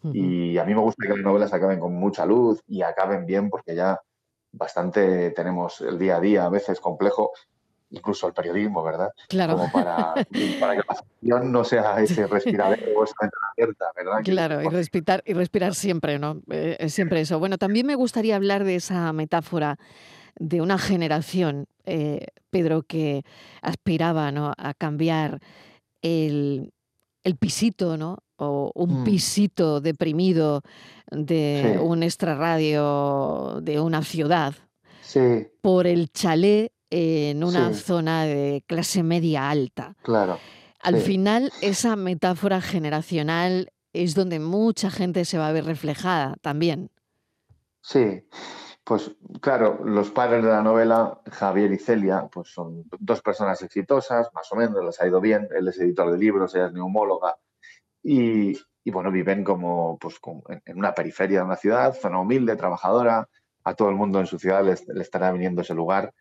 ujú. 0.04 0.16
Y 0.16 0.58
a 0.58 0.66
mí 0.66 0.74
me 0.76 0.82
gusta 0.82 1.06
que 1.08 1.14
las 1.16 1.24
novelas 1.24 1.54
acaben 1.54 1.80
con 1.80 1.94
mucha 1.96 2.26
luz 2.26 2.62
y 2.68 2.82
acaben 2.84 3.26
bien 3.26 3.50
porque 3.50 3.76
ya 3.76 4.00
bastante 4.52 5.32
tenemos 5.32 5.82
el 5.82 6.00
día 6.00 6.18
a 6.18 6.22
día 6.22 6.46
a 6.46 6.50
veces 6.50 6.80
complejo, 6.80 7.32
incluso 7.90 8.28
el 8.28 8.34
periodismo, 8.34 8.84
¿verdad? 8.84 9.10
Claro, 9.30 9.54
Como 9.58 9.72
para, 9.72 10.14
para 10.60 10.76
que 10.76 10.82
la 10.88 10.96
ficción 10.96 11.52
no 11.52 11.64
sea 11.64 11.96
ese 12.02 12.28
respiradero 12.28 13.00
o 13.00 13.04
esa 13.04 13.16
ventana 13.22 13.48
abierta, 13.58 13.86
¿verdad? 13.96 14.22
Claro, 14.24 14.62
y 14.62 14.68
respirar, 14.70 15.24
y 15.26 15.34
respirar 15.34 15.74
siempre, 15.76 16.20
¿no? 16.20 16.42
Eh, 16.52 16.78
es 16.80 16.94
siempre 16.94 17.22
eso. 17.22 17.40
Bueno, 17.40 17.58
también 17.58 17.86
me 17.86 17.96
gustaría 17.96 18.36
hablar 18.36 18.64
de 18.64 18.76
esa 18.76 19.12
metáfora 19.14 19.78
de 20.40 20.62
una 20.62 20.78
generación, 20.78 21.66
eh, 21.86 22.28
Pedro, 22.50 22.84
que 22.84 23.24
aspiraba, 23.62 24.32
¿no? 24.32 24.54
a 24.58 24.74
cambiar 24.74 25.40
el, 26.02 26.74
el 27.24 27.36
pisito, 27.38 27.98
¿no? 27.98 28.20
O 28.36 28.72
un 28.76 29.02
Mm, 29.02 29.04
pisito 29.04 29.82
deprimido 29.82 30.62
de 31.10 31.74
sí, 31.74 31.80
un 31.82 32.04
extrarradio 32.04 33.60
de 33.62 33.80
una 33.80 34.04
ciudad 34.04 34.54
sí, 35.02 35.48
por 35.62 35.88
el 35.88 36.12
chalet 36.12 36.72
en 36.90 37.44
una 37.44 37.74
sí, 37.74 37.82
zona 37.82 38.26
de 38.26 38.64
clase 38.68 39.04
media 39.04 39.50
alta. 39.50 39.96
claro, 40.02 40.40
Al 40.80 40.98
sí, 40.98 41.02
final, 41.02 41.52
esa 41.62 41.96
metáfora 41.96 42.62
generacional 42.62 43.72
es 43.94 44.16
donde 44.16 44.40
mucha 44.40 44.92
gente 44.92 45.26
se 45.26 45.38
va 45.38 45.48
a 45.48 45.52
ver 45.52 45.66
reflejada 45.66 46.36
también. 46.42 46.92
sí. 47.82 48.24
Pues 48.84 49.12
claro, 49.42 49.82
los 49.84 50.12
padres 50.12 50.42
de 50.42 50.50
la 50.50 50.62
novela, 50.62 51.20
Javier 51.30 51.74
y 51.74 51.78
Celia, 51.78 52.30
pues 52.32 52.54
son 52.54 52.86
dos 53.00 53.22
personas 53.22 53.62
exitosas, 53.62 54.30
más 54.34 54.50
o 54.54 54.56
menos, 54.56 54.82
les 54.82 55.02
ha 55.02 55.08
ido 55.08 55.20
bien. 55.20 55.46
Él 55.54 55.68
es 55.68 55.78
editor 55.78 56.10
de 56.10 56.18
libros, 56.18 56.56
ella 56.56 56.68
es 56.68 56.72
neumóloga, 56.74 57.36
y, 58.02 58.58
y, 58.86 58.92
bueno, 58.92 59.12
viven 59.12 59.44
como, 59.44 59.98
pues, 60.00 60.20
como 60.20 60.44
en, 60.48 60.78
una 60.78 60.94
periferia 60.96 61.40
de 61.40 61.46
una 61.46 61.58
ciudad, 61.58 61.94
zona 61.96 62.22
humilde, 62.22 62.56
trabajadora, 62.56 63.28
a 63.66 63.74
todo 63.74 63.90
el 63.90 63.96
mundo 63.96 64.22
en 64.22 64.26
su 64.26 64.40
ciudad 64.40 64.64
le 64.64 65.02
estará 65.02 65.34
viniendo 65.34 65.62
ese 65.64 65.74
lugar, 65.74 66.14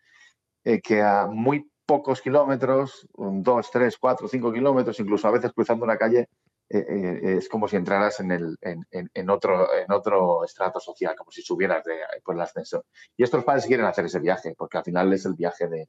eh, 0.63 0.81
que 0.81 1.01
a 1.01 1.27
muy 1.27 1.69
pocos 1.85 2.21
kilómetros, 2.21 3.07
un, 3.13 3.41
dos, 3.41 3.71
tres, 3.71 3.97
cuatro, 3.97 4.27
cinco 4.27 4.51
kilómetros, 4.51 4.99
incluso 4.99 5.27
a 5.27 5.31
veces 5.31 5.53
cruzando 5.53 5.85
una 5.85 5.97
calle, 5.97 6.27
eh, 6.69 6.85
eh, 6.89 7.37
es 7.37 7.47
como 7.47 7.67
si 7.67 7.77
entraras 7.77 8.19
en, 8.19 8.31
el, 8.31 8.57
en, 8.61 8.85
en, 8.91 9.09
en 9.13 9.29
otro, 9.29 9.73
en 9.73 9.89
otro 9.91 10.43
estrato 10.43 10.81
social, 10.81 11.15
como 11.15 11.31
si 11.31 11.41
subieras 11.41 11.85
de, 11.85 11.97
por 12.23 12.35
el 12.35 12.41
ascensor. 12.41 12.85
Y 13.15 13.23
estos 13.23 13.43
padres 13.45 13.65
quieren 13.65 13.85
hacer 13.85 14.05
ese 14.05 14.19
viaje, 14.19 14.53
porque 14.57 14.77
al 14.77 14.83
final 14.83 15.13
es 15.13 15.25
el 15.25 15.35
viaje 15.35 15.67
de, 15.67 15.87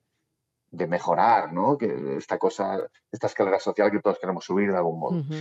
de 0.70 0.86
mejorar, 0.86 1.52
¿no? 1.52 1.76
Que 1.76 2.16
esta 2.16 2.38
cosa, 2.38 2.78
esta 3.10 3.26
escalera 3.26 3.58
social 3.58 3.90
que 3.90 4.00
todos 4.00 4.20
queremos 4.20 4.44
subir 4.44 4.70
de 4.70 4.76
algún 4.76 5.00
modo. 5.00 5.18
Ujú. 5.18 5.34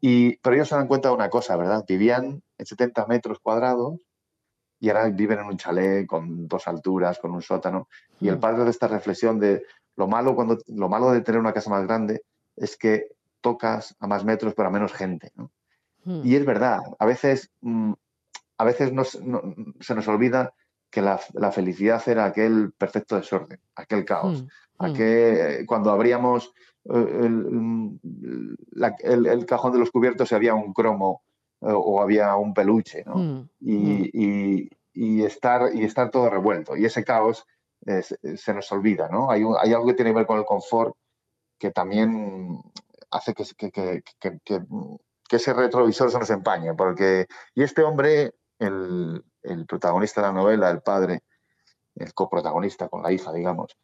Y, 0.00 0.36
pero 0.38 0.56
ellos 0.56 0.68
se 0.68 0.74
dan 0.74 0.88
cuenta 0.88 1.10
de 1.10 1.14
una 1.14 1.30
cosa, 1.30 1.56
¿verdad? 1.56 1.84
Vivían 1.86 2.42
en 2.58 2.66
70 2.66 3.06
metros 3.06 3.38
cuadrados 3.38 4.00
y 4.80 4.88
ahora 4.88 5.08
viven 5.10 5.38
en 5.40 5.46
un 5.46 5.56
chalet 5.58 6.06
con 6.06 6.48
dos 6.48 6.66
alturas, 6.66 7.18
con 7.18 7.30
un 7.32 7.42
sótano. 7.42 7.88
Y 8.18 8.28
el 8.28 8.36
Mm, 8.38 8.40
padre 8.40 8.64
de 8.64 8.70
esta 8.70 8.88
reflexión 8.88 9.38
de 9.38 9.64
lo 9.96 10.08
malo, 10.08 10.34
cuando, 10.34 10.58
lo 10.68 10.88
malo 10.88 11.10
de 11.12 11.20
tener 11.20 11.40
una 11.40 11.52
casa 11.52 11.70
más 11.70 11.84
grande 11.86 12.22
es 12.56 12.76
que 12.76 13.08
tocas 13.42 13.94
a 14.00 14.06
más 14.06 14.24
metros 14.24 14.54
pero 14.54 14.68
a 14.68 14.72
menos 14.72 14.92
gente, 14.92 15.32
¿no? 15.36 15.50
mm, 16.04 16.20
Y 16.24 16.36
es 16.36 16.44
verdad, 16.46 16.80
a 16.98 17.06
veces, 17.06 17.50
mm, 17.60 17.92
a 18.58 18.64
veces 18.64 18.92
nos- 18.92 19.20
no- 19.22 19.42
se 19.80 19.94
nos 19.94 20.08
olvida 20.08 20.52
que 20.90 21.02
la, 21.02 21.20
la 21.34 21.52
felicidad 21.52 22.02
era 22.08 22.24
aquel 22.24 22.72
perfecto 22.72 23.16
desorden, 23.16 23.60
aquel 23.76 24.04
caos, 24.04 24.44
mm, 24.44 24.84
aquel, 24.84 25.66
cuando 25.66 25.90
abríamos 25.90 26.52
eh, 26.84 27.18
el, 27.20 27.98
el- 29.02 29.26
el 29.26 29.46
cajón 29.46 29.72
de 29.72 29.78
los 29.78 29.90
cubiertos 29.90 30.32
y 30.32 30.34
había 30.34 30.54
un 30.54 30.72
cromo 30.72 31.22
eh, 31.22 31.29
o 31.60 32.00
había 32.02 32.34
un 32.36 32.54
peluche, 32.54 33.04
¿no? 33.04 33.16
mm, 33.16 33.48
mm, 33.98 34.04
Y, 34.12 34.70
y- 34.92 35.24
estar, 35.24 35.74
y 35.74 35.84
estar 35.84 36.10
todo 36.10 36.28
revuelto. 36.30 36.76
Y 36.76 36.84
ese 36.84 37.04
caos 37.04 37.46
eh, 37.86 38.02
se, 38.02 38.36
se 38.36 38.54
nos 38.54 38.70
olvida, 38.72 39.08
¿no? 39.08 39.30
Hay, 39.30 39.44
un- 39.44 39.56
hay 39.60 39.72
algo 39.72 39.86
que 39.86 39.94
tiene 39.94 40.10
que 40.10 40.16
ver 40.18 40.26
con 40.26 40.38
el 40.38 40.44
confort 40.44 40.94
que 41.58 41.70
también 41.70 42.58
hace 43.10 43.34
que, 43.34 43.70
que- 43.70 44.02
que- 44.44 44.60
ese 45.30 45.52
retrovisor 45.54 46.10
se 46.10 46.18
nos 46.18 46.30
empañe. 46.30 46.74
Porque, 46.74 47.26
y 47.54 47.62
este 47.62 47.82
hombre, 47.82 48.32
el, 48.58 49.22
el 49.42 49.66
protagonista 49.66 50.20
de 50.20 50.26
la 50.28 50.32
novela, 50.32 50.70
el 50.70 50.80
padre, 50.82 51.20
el 51.94 52.12
coprotagonista 52.14 52.88
con 52.88 53.02
la 53.02 53.12
hija, 53.12 53.32
digamos, 53.32 53.76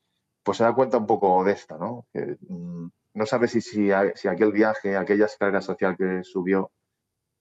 pues 0.42 0.58
se 0.58 0.64
da 0.64 0.74
cuenta 0.74 0.96
un 0.98 1.06
poco 1.06 1.44
de 1.44 1.52
esto, 1.52 1.76
¿no? 1.78 2.06
Que, 2.12 2.36
mm, 2.48 2.88
no 3.14 3.26
sabe 3.26 3.48
si, 3.48 3.60
si, 3.60 3.90
si 4.14 4.28
aquel 4.28 4.52
viaje, 4.52 4.96
aquella 4.96 5.26
escalera 5.26 5.60
social 5.60 5.96
que 5.96 6.22
subió, 6.24 6.70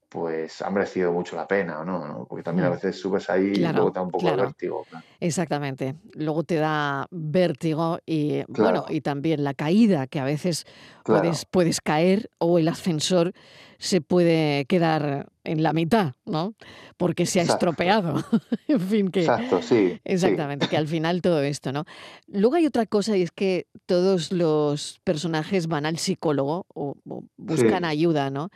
pues 0.10 0.62
ha 0.62 0.70
merecido 0.70 1.12
mucho 1.12 1.36
la 1.36 1.48
pena, 1.48 1.80
¿o 1.80 1.86
¿no? 1.86 2.08
¿no? 2.08 2.26
Porque 2.26 2.44
también 2.44 2.68
a 2.68 2.70
mm. 2.70 2.74
veces 2.74 3.00
subes 3.00 3.30
ahí 3.30 3.54
y 3.56 3.60
luego 3.60 3.92
te 3.92 4.00
da 4.00 4.04
un 4.06 4.12
poco 4.12 4.30
de 4.30 4.36
vértigo. 4.36 4.86
exactamente. 5.20 5.96
Luego 6.14 6.44
te 6.44 6.56
da 6.56 7.08
vértigo 7.12 8.00
y 8.06 8.44
bueno, 8.48 8.86
y 8.90 9.02
también 9.02 9.44
la 9.44 9.54
caída, 9.54 10.08
que 10.08 10.20
a 10.20 10.24
veces 10.24 10.66
puedes, 11.04 11.46
puedes 11.46 11.82
caer 11.82 12.30
o 12.38 12.60
el 12.60 12.68
ascensor 12.68 13.34
se 13.78 14.00
puede 14.00 14.66
quedar 14.66 15.28
en 15.44 15.62
la 15.62 15.74
mitad, 15.74 16.14
¿no? 16.26 16.56
Porque 16.98 17.26
se 17.26 17.40
ha 17.40 17.44
Exacto. 17.44 17.66
estropeado. 17.66 18.24
en 18.68 18.80
fin, 18.80 19.10
que 19.10 19.22
Exacto, 19.22 19.62
sí. 19.62 19.92
sí. 19.92 20.02
exactamente, 20.06 20.68
que 20.68 20.78
al 20.78 20.88
final 20.88 21.22
todo 21.22 21.42
esto, 21.42 21.72
¿no? 21.72 21.84
Luego 22.28 22.56
hay 22.56 22.66
otra 22.66 22.86
cosa 22.86 23.18
y 23.18 23.22
es 23.22 23.32
que 23.32 23.68
todos 23.86 24.32
los 24.32 25.02
personajes 25.04 25.68
van 25.68 25.86
al 25.86 25.98
psicólogo 25.98 26.66
o, 26.74 26.96
o 27.08 27.24
buscan 27.38 27.84
Sí. 27.84 27.90
ayuda, 27.90 28.30
¿no? 28.30 28.50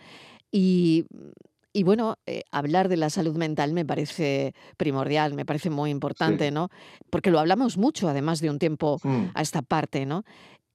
Y, 0.51 1.05
y 1.73 1.83
bueno, 1.83 2.15
eh, 2.25 2.43
hablar 2.51 2.89
de 2.89 2.97
la 2.97 3.09
salud 3.09 3.35
mental 3.35 3.73
me 3.73 3.85
parece 3.85 4.53
primordial, 4.77 5.33
me 5.33 5.45
parece 5.45 5.69
muy 5.69 5.91
importante, 5.91 6.47
Sí. 6.47 6.51
¿no? 6.53 6.69
Porque 7.09 7.31
lo 7.31 7.39
hablamos 7.39 7.77
mucho, 7.77 8.09
además 8.09 8.39
de 8.41 8.49
un 8.49 8.59
tiempo 8.59 8.99
Mm, 9.03 9.25
a 9.33 9.41
esta 9.41 9.61
parte, 9.61 10.05
¿no? 10.05 10.23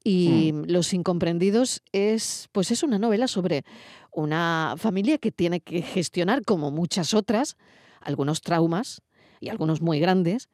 Y 0.04 0.52
mm, 0.52 0.64
Los 0.68 0.92
Incomprendidos 0.92 1.82
es, 1.92 2.48
pues 2.52 2.70
es 2.70 2.82
una 2.82 2.98
novela 2.98 3.26
sobre 3.26 3.64
una 4.12 4.74
familia 4.76 5.18
que 5.18 5.32
tiene 5.32 5.60
que 5.60 5.82
gestionar, 5.82 6.44
como 6.44 6.70
muchas 6.70 7.14
otras, 7.14 7.56
algunos 8.00 8.42
traumas 8.42 9.00
y 9.40 9.48
algunos 9.48 9.80
muy 9.80 9.98
grandes, 9.98 10.48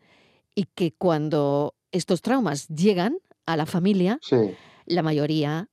y 0.54 0.64
que 0.74 0.92
cuando 0.92 1.74
estos 1.92 2.22
traumas 2.22 2.68
llegan 2.68 3.18
a 3.44 3.56
la 3.56 3.66
familia, 3.66 4.18
Sí, 4.22 4.36
la 4.86 5.02
mayoría 5.02 5.68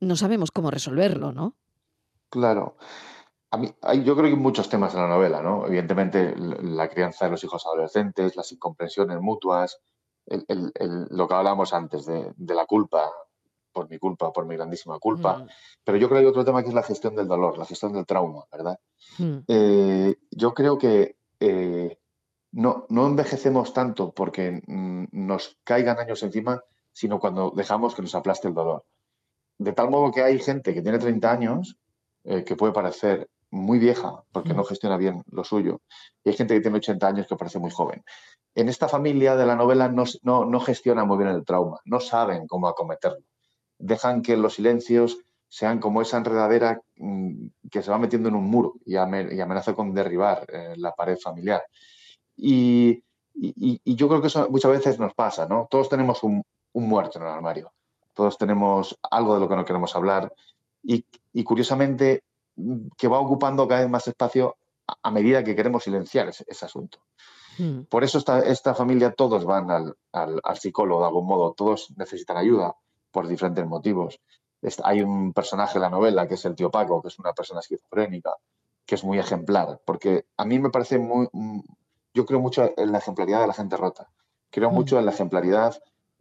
no 0.00 0.14
sabemos 0.16 0.50
cómo 0.50 0.70
resolverlo, 0.70 1.32
¿no? 1.32 1.56
Claro. 2.30 2.76
A 3.50 3.58
mí, 3.58 3.72
hay, 3.82 4.02
yo 4.04 4.14
creo 4.14 4.26
que 4.28 4.34
hay 4.34 4.40
muchos 4.40 4.68
temas 4.68 4.94
en 4.94 5.00
la 5.02 5.08
novela, 5.08 5.40
¿no? 5.40 5.66
Evidentemente, 5.66 6.34
la 6.36 6.88
crianza 6.88 7.24
de 7.26 7.30
los 7.30 7.44
hijos 7.44 7.64
adolescentes, 7.64 8.36
las 8.36 8.50
incomprensiones 8.52 9.20
mutuas, 9.20 9.78
el- 10.26 10.44
el- 10.48 10.72
el- 10.74 11.06
lo 11.10 11.28
que 11.28 11.34
hablábamos 11.34 11.72
antes 11.72 12.04
de, 12.06 12.32
de 12.36 12.54
la 12.54 12.66
culpa, 12.66 13.10
por 13.72 13.88
mi 13.88 13.98
culpa, 13.98 14.32
por 14.32 14.46
mi 14.46 14.56
grandísima 14.56 14.98
culpa. 14.98 15.38
Mm, 15.38 15.46
Pero 15.84 15.98
yo 15.98 16.08
creo 16.08 16.18
que 16.20 16.24
hay 16.24 16.30
otro 16.30 16.44
tema 16.44 16.62
que 16.62 16.68
es 16.70 16.74
la 16.74 16.82
gestión 16.82 17.14
del 17.14 17.28
dolor, 17.28 17.56
la 17.56 17.64
gestión 17.66 17.92
del 17.92 18.04
trauma, 18.06 18.44
¿verdad? 18.50 18.78
mm, 19.18 19.38
Eh, 19.48 20.16
yo 20.32 20.52
creo 20.54 20.76
que 20.76 21.16
eh, 21.40 21.98
no, 22.52 22.86
no 22.88 23.06
envejecemos 23.06 23.72
tanto 23.72 24.12
porque 24.12 24.60
mm, 24.66 25.04
nos 25.12 25.56
caigan 25.62 25.98
años 25.98 26.22
encima, 26.24 26.62
sino 26.92 27.20
cuando 27.20 27.52
dejamos 27.54 27.94
que 27.94 28.02
nos 28.02 28.14
aplaste 28.14 28.48
el 28.48 28.54
dolor. 28.54 28.84
De 29.58 29.72
tal 29.72 29.88
modo 29.90 30.10
que 30.10 30.22
hay 30.22 30.38
gente 30.40 30.74
que 30.74 30.82
tiene 30.82 30.98
30 30.98 31.30
años 31.30 31.78
eh, 32.26 32.44
que 32.44 32.56
puede 32.56 32.72
parecer 32.72 33.28
muy 33.50 33.78
vieja 33.78 34.22
porque 34.32 34.52
no 34.54 34.64
gestiona 34.64 34.96
bien 34.96 35.22
lo 35.30 35.44
suyo, 35.44 35.80
y 36.24 36.30
hay 36.30 36.36
gente 36.36 36.54
que 36.54 36.60
tiene 36.60 36.78
80 36.78 37.06
años 37.06 37.26
que 37.28 37.36
parece 37.36 37.58
muy 37.58 37.70
joven. 37.70 38.02
En 38.54 38.68
esta 38.68 38.88
familia 38.88 39.36
de 39.36 39.46
la 39.46 39.54
novela 39.56 39.88
no, 39.88 40.04
no, 40.22 40.44
no 40.44 40.60
gestionan 40.60 41.06
muy 41.06 41.18
bien 41.18 41.30
el 41.30 41.44
trauma, 41.44 41.78
no 41.84 42.00
saben 42.00 42.46
cómo 42.46 42.68
acometerlo. 42.68 43.24
Dejan 43.78 44.22
que 44.22 44.36
los 44.36 44.54
silencios 44.54 45.18
sean 45.48 45.78
como 45.78 46.02
esa 46.02 46.16
enredadera 46.16 46.80
mm, 46.96 47.46
que 47.70 47.82
se 47.82 47.90
va 47.90 47.98
metiendo 47.98 48.28
en 48.28 48.34
un 48.34 48.44
muro 48.50 48.74
y, 48.84 48.96
ame- 48.96 49.32
y 49.34 49.40
amenaza 49.40 49.74
con 49.74 49.94
derribar 49.94 50.44
eh, 50.52 50.74
la 50.76 50.92
pared 50.92 51.16
familiar. 51.22 51.62
Y, 52.36 53.02
y- 53.34 53.80
y 53.84 53.94
yo 53.94 54.08
creo 54.08 54.20
que 54.20 54.26
eso 54.28 54.48
muchas 54.50 54.70
veces 54.72 54.98
nos 54.98 55.14
pasa, 55.14 55.46
¿no? 55.46 55.66
Todos 55.70 55.88
tenemos 55.88 56.22
un, 56.22 56.42
un 56.72 56.88
muerto 56.88 57.18
en 57.18 57.24
el 57.26 57.30
armario, 57.30 57.72
todos 58.14 58.36
tenemos 58.38 58.98
algo 59.10 59.34
de 59.34 59.40
lo 59.40 59.48
que 59.48 59.56
no 59.56 59.64
queremos 59.64 59.94
hablar 59.94 60.32
y, 60.86 61.04
y 61.32 61.44
curiosamente 61.44 62.22
mm, 62.56 62.88
que 62.96 63.08
va 63.08 63.18
ocupando 63.20 63.66
cada 63.66 63.80
vez 63.82 63.90
más 63.90 64.06
espacio 64.08 64.56
a, 64.86 64.94
a 65.02 65.10
medida 65.10 65.42
que 65.44 65.56
queremos 65.56 65.84
silenciar 65.84 66.28
ese, 66.28 66.44
ese 66.46 66.64
asunto. 66.64 66.98
mm, 67.58 67.82
Por 67.88 68.04
eso 68.04 68.18
esta, 68.18 68.40
esta 68.40 68.74
familia 68.74 69.12
todos 69.12 69.44
van 69.44 69.70
al, 69.70 69.96
al- 70.12 70.40
al 70.42 70.58
psicólogo 70.58 71.00
de 71.00 71.06
algún 71.08 71.26
modo, 71.26 71.52
todos 71.54 71.92
necesitan 71.96 72.36
ayuda 72.36 72.74
por 73.10 73.26
diferentes 73.28 73.66
motivos. 73.66 74.20
Es- 74.62 74.80
hay 74.84 75.02
un 75.02 75.32
personaje 75.32 75.78
en 75.78 75.82
la 75.82 75.90
novela 75.90 76.26
que 76.28 76.34
es 76.34 76.44
el 76.44 76.54
tío 76.54 76.70
Paco, 76.70 77.02
que 77.02 77.08
es 77.08 77.18
una 77.18 77.32
persona 77.32 77.60
esquizofrénica, 77.60 78.34
que 78.86 78.94
es 78.94 79.04
muy 79.04 79.18
ejemplar, 79.18 79.80
porque 79.84 80.26
a 80.36 80.44
mí 80.44 80.58
me 80.58 80.70
parece 80.70 80.98
muy... 80.98 81.28
mm, 81.32 81.60
Yo 82.14 82.24
creo 82.24 82.40
mucho 82.40 82.72
en 82.76 82.92
la 82.92 82.98
ejemplaridad 82.98 83.40
de 83.42 83.46
la 83.48 83.52
gente 83.54 83.76
rota, 83.76 84.08
creo 84.50 84.70
mm. 84.70 84.74
mucho 84.74 84.98
en 84.98 85.04
la 85.06 85.12
ejemplaridad 85.12 85.76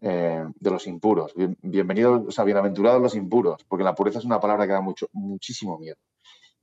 eh, 0.06 0.46
de 0.60 0.72
los 0.72 0.88
impuros. 0.88 1.34
Bien- 1.36 1.58
bienvenidos, 1.62 2.24
o 2.28 2.32
sea, 2.32 2.44
bienaventurados 2.46 3.02
los 3.02 3.16
impuros, 3.16 3.64
porque 3.68 3.84
la 3.84 3.96
pureza 3.96 4.20
es 4.20 4.26
una 4.26 4.40
palabra 4.40 4.68
que 4.68 4.74
da 4.74 4.82
mucho, 4.82 5.08
muchísimo 5.14 5.78
miedo. 5.80 5.98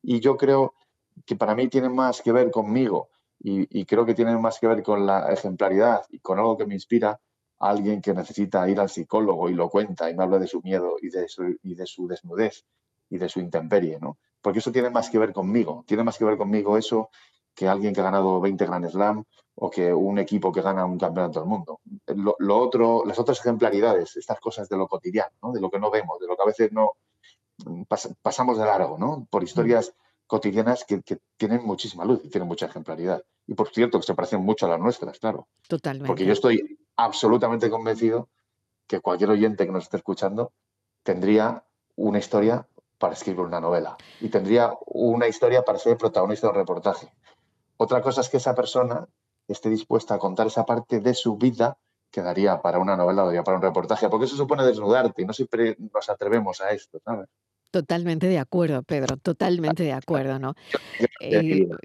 Y 0.02 0.20
yo 0.20 0.36
creo 0.36 0.74
que 1.26 1.36
para 1.36 1.54
mí 1.54 1.68
tiene 1.68 1.88
más 1.88 2.22
que 2.22 2.32
ver 2.32 2.50
conmigo 2.50 3.08
y, 3.40 3.80
y 3.80 3.84
creo 3.84 4.06
que 4.06 4.14
tiene 4.14 4.36
más 4.38 4.58
que 4.60 4.66
ver 4.68 4.82
con 4.82 5.06
la 5.06 5.32
ejemplaridad 5.32 6.02
y 6.10 6.20
con 6.20 6.38
algo 6.38 6.56
que 6.56 6.66
me 6.66 6.74
inspira 6.74 7.10
a 7.58 7.70
alguien 7.70 8.00
que 8.00 8.14
necesita 8.14 8.68
ir 8.68 8.80
al 8.80 8.88
psicólogo 8.88 9.48
y 9.50 9.54
lo 9.54 9.68
cuenta 9.70 10.10
y 10.10 10.14
me 10.16 10.24
habla 10.24 10.38
de 10.38 10.46
su 10.48 10.60
miedo 10.62 10.96
y 11.00 11.10
de 11.10 11.28
su, 11.28 11.56
y 11.62 11.74
de 11.74 11.86
su 11.86 12.06
desnudez 12.08 12.64
y 13.10 13.18
de 13.18 13.28
su 13.28 13.40
intemperie, 13.40 13.98
¿no? 14.00 14.18
Porque 14.40 14.58
eso 14.60 14.72
tiene 14.72 14.90
más 14.90 15.10
que 15.10 15.18
ver 15.18 15.32
conmigo, 15.32 15.84
tiene 15.86 16.02
más 16.04 16.18
que 16.18 16.24
ver 16.24 16.36
conmigo 16.36 16.76
eso 16.78 17.10
que 17.54 17.68
alguien 17.68 17.94
que 17.94 18.00
ha 18.00 18.04
ganado 18.04 18.40
20 18.40 18.64
Grand 18.66 18.88
Slam 18.88 19.24
o 19.54 19.70
que 19.70 19.92
un 19.92 20.18
equipo 20.18 20.50
que 20.50 20.62
gana 20.62 20.84
un 20.84 20.98
campeonato 20.98 21.40
del 21.40 21.48
mundo. 21.48 21.80
Lo, 22.06 22.34
lo 22.38 22.58
otro, 22.58 23.04
las 23.04 23.18
otras 23.18 23.38
ejemplaridades, 23.40 24.16
estas 24.16 24.40
cosas 24.40 24.68
de 24.68 24.76
lo 24.76 24.88
cotidiano, 24.88 25.30
¿no? 25.42 25.52
de 25.52 25.60
lo 25.60 25.70
que 25.70 25.78
no 25.78 25.90
vemos, 25.90 26.18
de 26.20 26.26
lo 26.26 26.36
que 26.36 26.42
a 26.42 26.46
veces 26.46 26.72
no 26.72 26.92
pas- 27.88 28.14
pasamos 28.22 28.56
de 28.58 28.64
largo, 28.64 28.96
¿no? 28.98 29.26
Por 29.30 29.42
historias 29.44 29.92
cotidianas 30.26 30.84
que, 30.84 31.02
que 31.02 31.18
tienen 31.36 31.62
muchísima 31.64 32.04
luz 32.06 32.20
y 32.24 32.30
tienen 32.30 32.48
mucha 32.48 32.64
ejemplaridad. 32.66 33.22
Y 33.46 33.52
por 33.54 33.68
cierto, 33.68 34.00
que 34.00 34.06
se 34.06 34.14
parecen 34.14 34.40
mucho 34.42 34.64
a 34.66 34.70
las 34.70 34.80
nuestras, 34.80 35.18
claro. 35.18 35.46
Porque 35.68 35.68
Totalmente. 35.68 36.24
yo 36.24 36.32
estoy 36.32 36.78
absolutamente 36.96 37.68
convencido 37.68 38.30
que 38.86 39.00
cualquier 39.00 39.30
oyente 39.30 39.66
que 39.66 39.72
nos 39.72 39.84
esté 39.84 39.98
escuchando 39.98 40.52
tendría 41.02 41.64
una 41.96 42.18
historia 42.18 42.66
para 42.98 43.12
escribir 43.14 43.40
una 43.40 43.60
novela 43.60 43.96
y 44.20 44.28
tendría 44.28 44.72
una 44.86 45.28
historia 45.28 45.62
para 45.62 45.78
ser 45.78 45.98
protagonista 45.98 46.46
de 46.46 46.52
un 46.52 46.58
reportaje. 46.60 47.12
Otra 47.76 48.02
cosa 48.02 48.20
es 48.20 48.28
que 48.28 48.36
esa 48.36 48.54
persona 48.54 49.06
esté 49.48 49.68
dispuesta 49.68 50.14
a 50.14 50.18
contar 50.18 50.46
esa 50.46 50.64
parte 50.64 51.00
de 51.00 51.14
su 51.14 51.36
vida 51.36 51.78
que 52.10 52.22
daría 52.22 52.60
para 52.60 52.78
una 52.78 52.96
novela 52.96 53.24
daría 53.24 53.42
para 53.42 53.56
un 53.56 53.62
reportaje, 53.62 54.08
porque 54.08 54.26
eso 54.26 54.36
supone 54.36 54.64
desnudarte 54.64 55.22
y 55.22 55.24
no 55.24 55.32
siempre 55.32 55.76
nos 55.78 56.08
atrevemos 56.08 56.60
a 56.60 56.70
esto, 56.70 57.00
¿sabes? 57.04 57.28
Totalmente 57.72 58.26
de 58.26 58.38
acuerdo, 58.38 58.82
Pedro, 58.82 59.16
totalmente 59.16 59.82
de 59.82 59.94
acuerdo, 59.94 60.38
¿no? 60.38 60.54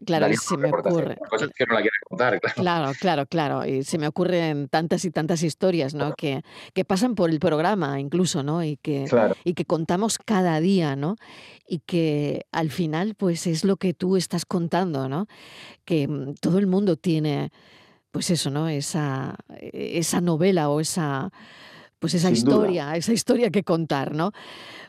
Claro, 0.06 0.28
se 0.34 0.58
me 0.58 0.70
ocurre, 0.70 1.18
que 1.56 1.66
no 1.66 1.80
la 1.80 1.86
contar, 2.10 2.42
claro. 2.42 2.56
Claro, 2.56 2.92
claro, 3.00 3.26
claro. 3.26 3.66
Y 3.66 3.86
se 3.86 3.98
me 3.98 4.06
ocurren 4.06 4.68
tantas 4.68 5.06
y 5.06 5.12
tantas 5.12 5.44
historias, 5.44 5.94
¿no? 5.94 6.14
Que, 6.14 6.42
que 6.74 6.84
pasan 6.84 7.16
por 7.16 7.30
el 7.30 7.40
programa 7.40 8.02
incluso, 8.02 8.44
¿no? 8.44 8.66
Y 8.66 8.76
que, 8.76 9.06
Claro, 9.10 9.38
y 9.46 9.54
que 9.54 9.64
contamos 9.64 10.18
cada 10.18 10.60
día, 10.60 10.98
¿no? 10.98 11.16
Y 11.66 11.80
que 11.80 12.46
al 12.52 12.70
final, 12.70 13.16
pues 13.16 13.48
es 13.48 13.64
lo 13.64 13.78
que 13.78 13.94
tú 13.94 14.18
estás 14.18 14.46
contando, 14.46 15.08
¿no? 15.08 15.28
Que 15.86 16.10
mm, 16.10 16.34
todo 16.42 16.60
el 16.60 16.68
mundo 16.68 16.98
tiene, 16.98 17.54
pues 18.12 18.30
eso, 18.30 18.50
¿no? 18.50 18.68
Esa, 18.68 19.38
eh, 19.58 19.92
esa 19.94 20.20
novela 20.20 20.68
o 20.68 20.82
esa, 20.82 21.32
pues 22.00 22.14
esa 22.14 22.34
sin 22.34 22.46
duda. 22.46 22.56
historia, 22.56 22.96
esa 22.96 23.14
historia 23.14 23.50
que 23.50 23.64
contar, 23.64 24.14
¿no? 24.14 24.32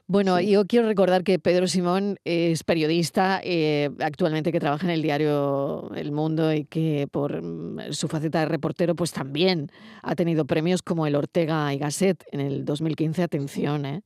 Bueno, 0.07 0.39
Sí. 0.39 0.51
yo 0.51 0.65
quiero 0.67 0.87
recordar 0.89 1.23
que 1.23 1.39
Pedro 1.39 1.67
Simón 1.69 2.17
es 2.25 2.65
periodista, 2.65 3.41
eh, 3.45 3.91
actualmente 4.01 4.53
que 4.53 4.61
trabaja 4.61 4.87
en 4.87 4.91
el 4.91 5.03
diario 5.03 5.91
El 5.95 6.13
Mundo 6.13 6.53
y 6.55 6.65
que 6.65 7.07
por 7.11 7.43
mm, 7.43 7.93
su 7.93 8.09
faceta 8.09 8.41
de 8.41 8.47
reportero 8.47 8.97
pues 8.97 9.13
también 9.13 9.71
ha 10.03 10.15
tenido 10.15 10.47
premios 10.47 10.81
como 10.83 11.07
el 11.07 11.15
Ortega 11.15 11.73
y 11.75 11.79
Gasset 11.79 12.25
en 12.33 12.41
el 12.41 12.65
2015, 12.65 13.23
atención, 13.23 13.85
¿eh? 13.85 14.03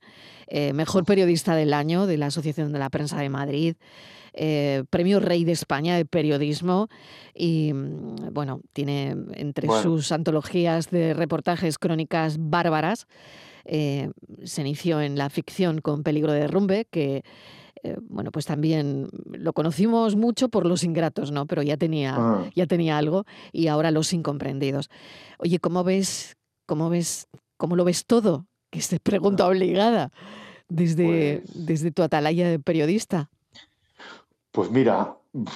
Eh, 0.49 0.73
Mejor 0.73 1.05
periodista 1.05 1.55
del 1.55 1.73
año 1.73 2.07
de 2.07 2.19
la 2.19 2.27
Asociación 2.27 2.73
de 2.73 2.79
la 2.81 2.91
Prensa 2.91 3.21
de 3.21 3.29
Madrid, 3.29 3.77
eh, 4.35 4.85
Premio 4.91 5.21
Rey 5.21 5.45
de 5.45 5.53
España 5.53 5.97
de 5.97 6.05
Periodismo 6.05 6.89
y 7.35 7.73
mm, 7.73 8.33
bueno, 8.33 8.61
tiene 8.73 9.17
entre 9.35 9.67
Bueno. 9.67 9.83
sus 9.83 10.13
antologías 10.13 10.91
de 10.91 11.15
reportajes 11.15 11.79
crónicas 11.79 12.37
bárbaras, 12.39 13.07
eh, 13.65 14.11
se 14.45 14.63
inició 14.63 15.01
en 15.01 15.17
la 15.17 15.31
ficción 15.31 15.81
con 15.81 16.03
Peligro 16.03 16.33
de 16.33 16.41
Derrumbe, 16.41 16.87
que 16.91 17.23
eh, 17.85 17.97
bueno, 18.09 18.31
pues 18.31 18.47
también 18.47 19.09
lo 19.33 19.53
conocimos 19.55 20.15
mucho 20.15 20.49
por 20.49 20.67
Los 20.67 20.85
Ingratos, 20.85 21.33
¿no? 21.33 21.47
Pero 21.47 21.63
ya 21.63 21.77
tenía, 21.77 22.15
Ah. 22.17 22.49
ya 22.55 22.67
tenía 22.67 22.97
algo 22.97 23.25
y 23.53 23.67
ahora 23.67 23.91
Los 23.91 24.13
Incomprendidos. 24.13 24.89
Oye, 25.39 25.59
¿cómo 25.59 25.83
ves, 25.83 26.37
cómo 26.67 26.91
ves, 26.91 27.27
cómo 27.57 27.75
lo 27.75 27.85
ves 27.85 28.07
todo? 28.07 28.47
Que 28.71 28.79
es 28.79 28.89
pregunta 29.03 29.49
obligada 29.49 30.13
desde, 30.69 31.43
Pues- 31.45 31.67
desde 31.67 31.91
tu 31.91 32.03
atalaya 32.05 32.49
de 32.49 32.61
periodista. 32.61 33.31
Pues 34.53 34.71
mira, 34.71 35.17
de, 35.33 35.51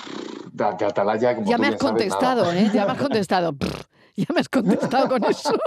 de 0.53 0.85
Atalaya, 0.85 1.35
como 1.37 1.47
Ya 1.49 1.57
tú 1.57 1.63
me 1.63 1.69
has 1.69 1.77
contestado, 1.77 2.53
¿eh? 2.53 2.71
Ya 2.75 2.87
me 2.87 2.93
has 2.93 2.99
contestado. 2.99 3.55
Ya 4.17 4.27
me 4.35 4.41
has 4.41 4.49
contestado 4.49 5.09
con 5.09 5.25
eso. 5.25 5.51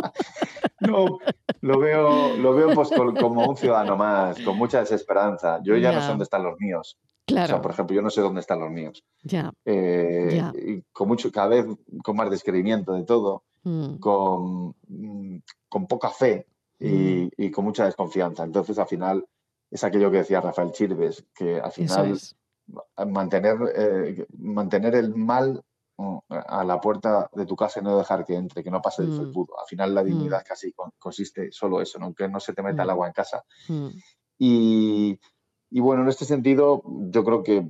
No, 0.82 1.20
lo 1.60 1.78
veo, 1.78 2.38
lo 2.38 2.54
veo 2.56 2.74
pues 2.74 2.90
como 3.20 3.46
un 3.50 3.58
ciudadano 3.58 3.98
más, 3.98 4.40
con 4.40 4.58
mucha 4.58 4.80
desesperanza. 4.80 5.60
Yo 5.62 5.76
ya 5.76 5.92
no 5.92 6.02
sé 6.02 6.08
dónde 6.08 6.24
están 6.24 6.42
los 6.44 6.58
míos. 6.58 6.98
O 7.02 7.06
Claro, 7.28 7.48
sea, 7.48 7.62
por 7.62 7.72
ejemplo, 7.72 7.96
yo 7.96 8.02
no 8.02 8.10
sé 8.10 8.22
dónde 8.22 8.40
están 8.40 8.60
los 8.62 8.72
míos. 8.72 9.04
ya. 9.22 9.52
Eh, 9.66 10.30
Ya. 10.38 10.54
y 10.58 10.82
con 10.94 11.10
mucho, 11.10 11.32
cada 11.34 11.48
vez 11.50 11.66
con 12.02 12.16
más 12.16 12.30
descreimiento 12.32 12.94
de 12.94 13.04
todo, 13.04 13.44
mm, 13.64 13.98
con, 13.98 14.74
mm, 14.88 15.38
con 15.68 15.86
poca 15.86 16.10
fe 16.10 16.48
y, 16.80 17.30
y 17.38 17.52
con 17.52 17.66
mucha 17.66 17.84
desconfianza. 17.86 18.46
Entonces, 18.46 18.80
al 18.80 18.88
final, 18.88 19.28
es 19.70 19.84
aquello 19.84 20.10
que 20.10 20.20
decía 20.20 20.40
Rafael 20.42 20.72
Chirves, 20.72 21.26
que 21.36 21.60
al 21.60 21.72
final 21.74 22.12
es. 22.14 22.36
Mantener, 23.08 23.58
eh, 23.76 24.26
mantener 24.38 24.96
el 24.96 25.16
mal 25.16 25.62
mm, 25.98 26.18
a 26.30 26.64
la 26.64 26.80
puerta 26.80 27.30
de 27.34 27.46
tu 27.46 27.56
casa 27.58 27.82
y 27.82 27.84
no 27.84 27.98
dejar 27.98 28.24
que 28.26 28.34
entre, 28.36 28.64
que 28.64 28.72
no 28.72 28.82
pase 28.82 29.02
el 29.02 29.10
Mm. 29.10 29.18
felpudo. 29.18 29.60
Al 29.60 29.68
final 29.68 29.94
la 29.94 30.02
Mm. 30.02 30.06
dignidad 30.06 30.44
casi 30.48 30.72
con- 30.72 30.92
consiste 30.98 31.52
solo 31.52 31.82
eso, 31.82 32.00
¿no? 32.00 32.14
que 32.14 32.28
no 32.30 32.40
se 32.40 32.54
te 32.54 32.64
meta 32.64 32.84
el 32.84 32.90
agua 32.90 33.08
en 33.08 33.14
casa. 33.14 33.44
Y, 34.38 35.20
y 35.70 35.80
bueno, 35.82 36.04
en 36.04 36.08
este 36.10 36.26
sentido, 36.26 36.82
yo 36.86 37.24
creo 37.24 37.44
que 37.44 37.68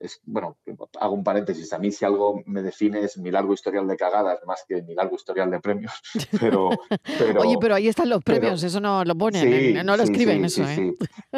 es, 0.00 0.20
bueno, 0.24 0.56
hago 1.00 1.14
un 1.14 1.24
paréntesis. 1.24 1.72
A 1.72 1.78
mí, 1.78 1.90
si 1.90 2.04
algo 2.04 2.40
me 2.46 2.62
define 2.62 3.00
es 3.00 3.18
mi 3.18 3.30
largo 3.30 3.52
historial 3.52 3.86
de 3.88 3.96
cagadas 3.96 4.38
más 4.46 4.64
que 4.68 4.82
mi 4.82 4.94
largo 4.94 5.16
historial 5.16 5.50
de 5.50 5.60
premios. 5.60 5.92
Pero, 6.40 6.70
pero 7.18 7.40
Oye, 7.42 7.56
pero 7.60 7.74
ahí 7.74 7.88
están 7.88 8.08
los 8.08 8.22
pero- 8.22 8.38
premios, 8.40 8.62
eso 8.62 8.80
no 8.80 9.04
lo 9.04 9.16
ponen, 9.16 9.42
Sí, 9.42 9.78
en- 9.78 9.86
no 9.86 9.96
lo 9.96 10.04
sí, 10.04 10.12
escriben 10.12 10.48
sí, 10.50 10.62
eso, 10.62 10.72
sí, 10.74 10.80
¿eh? 10.80 10.94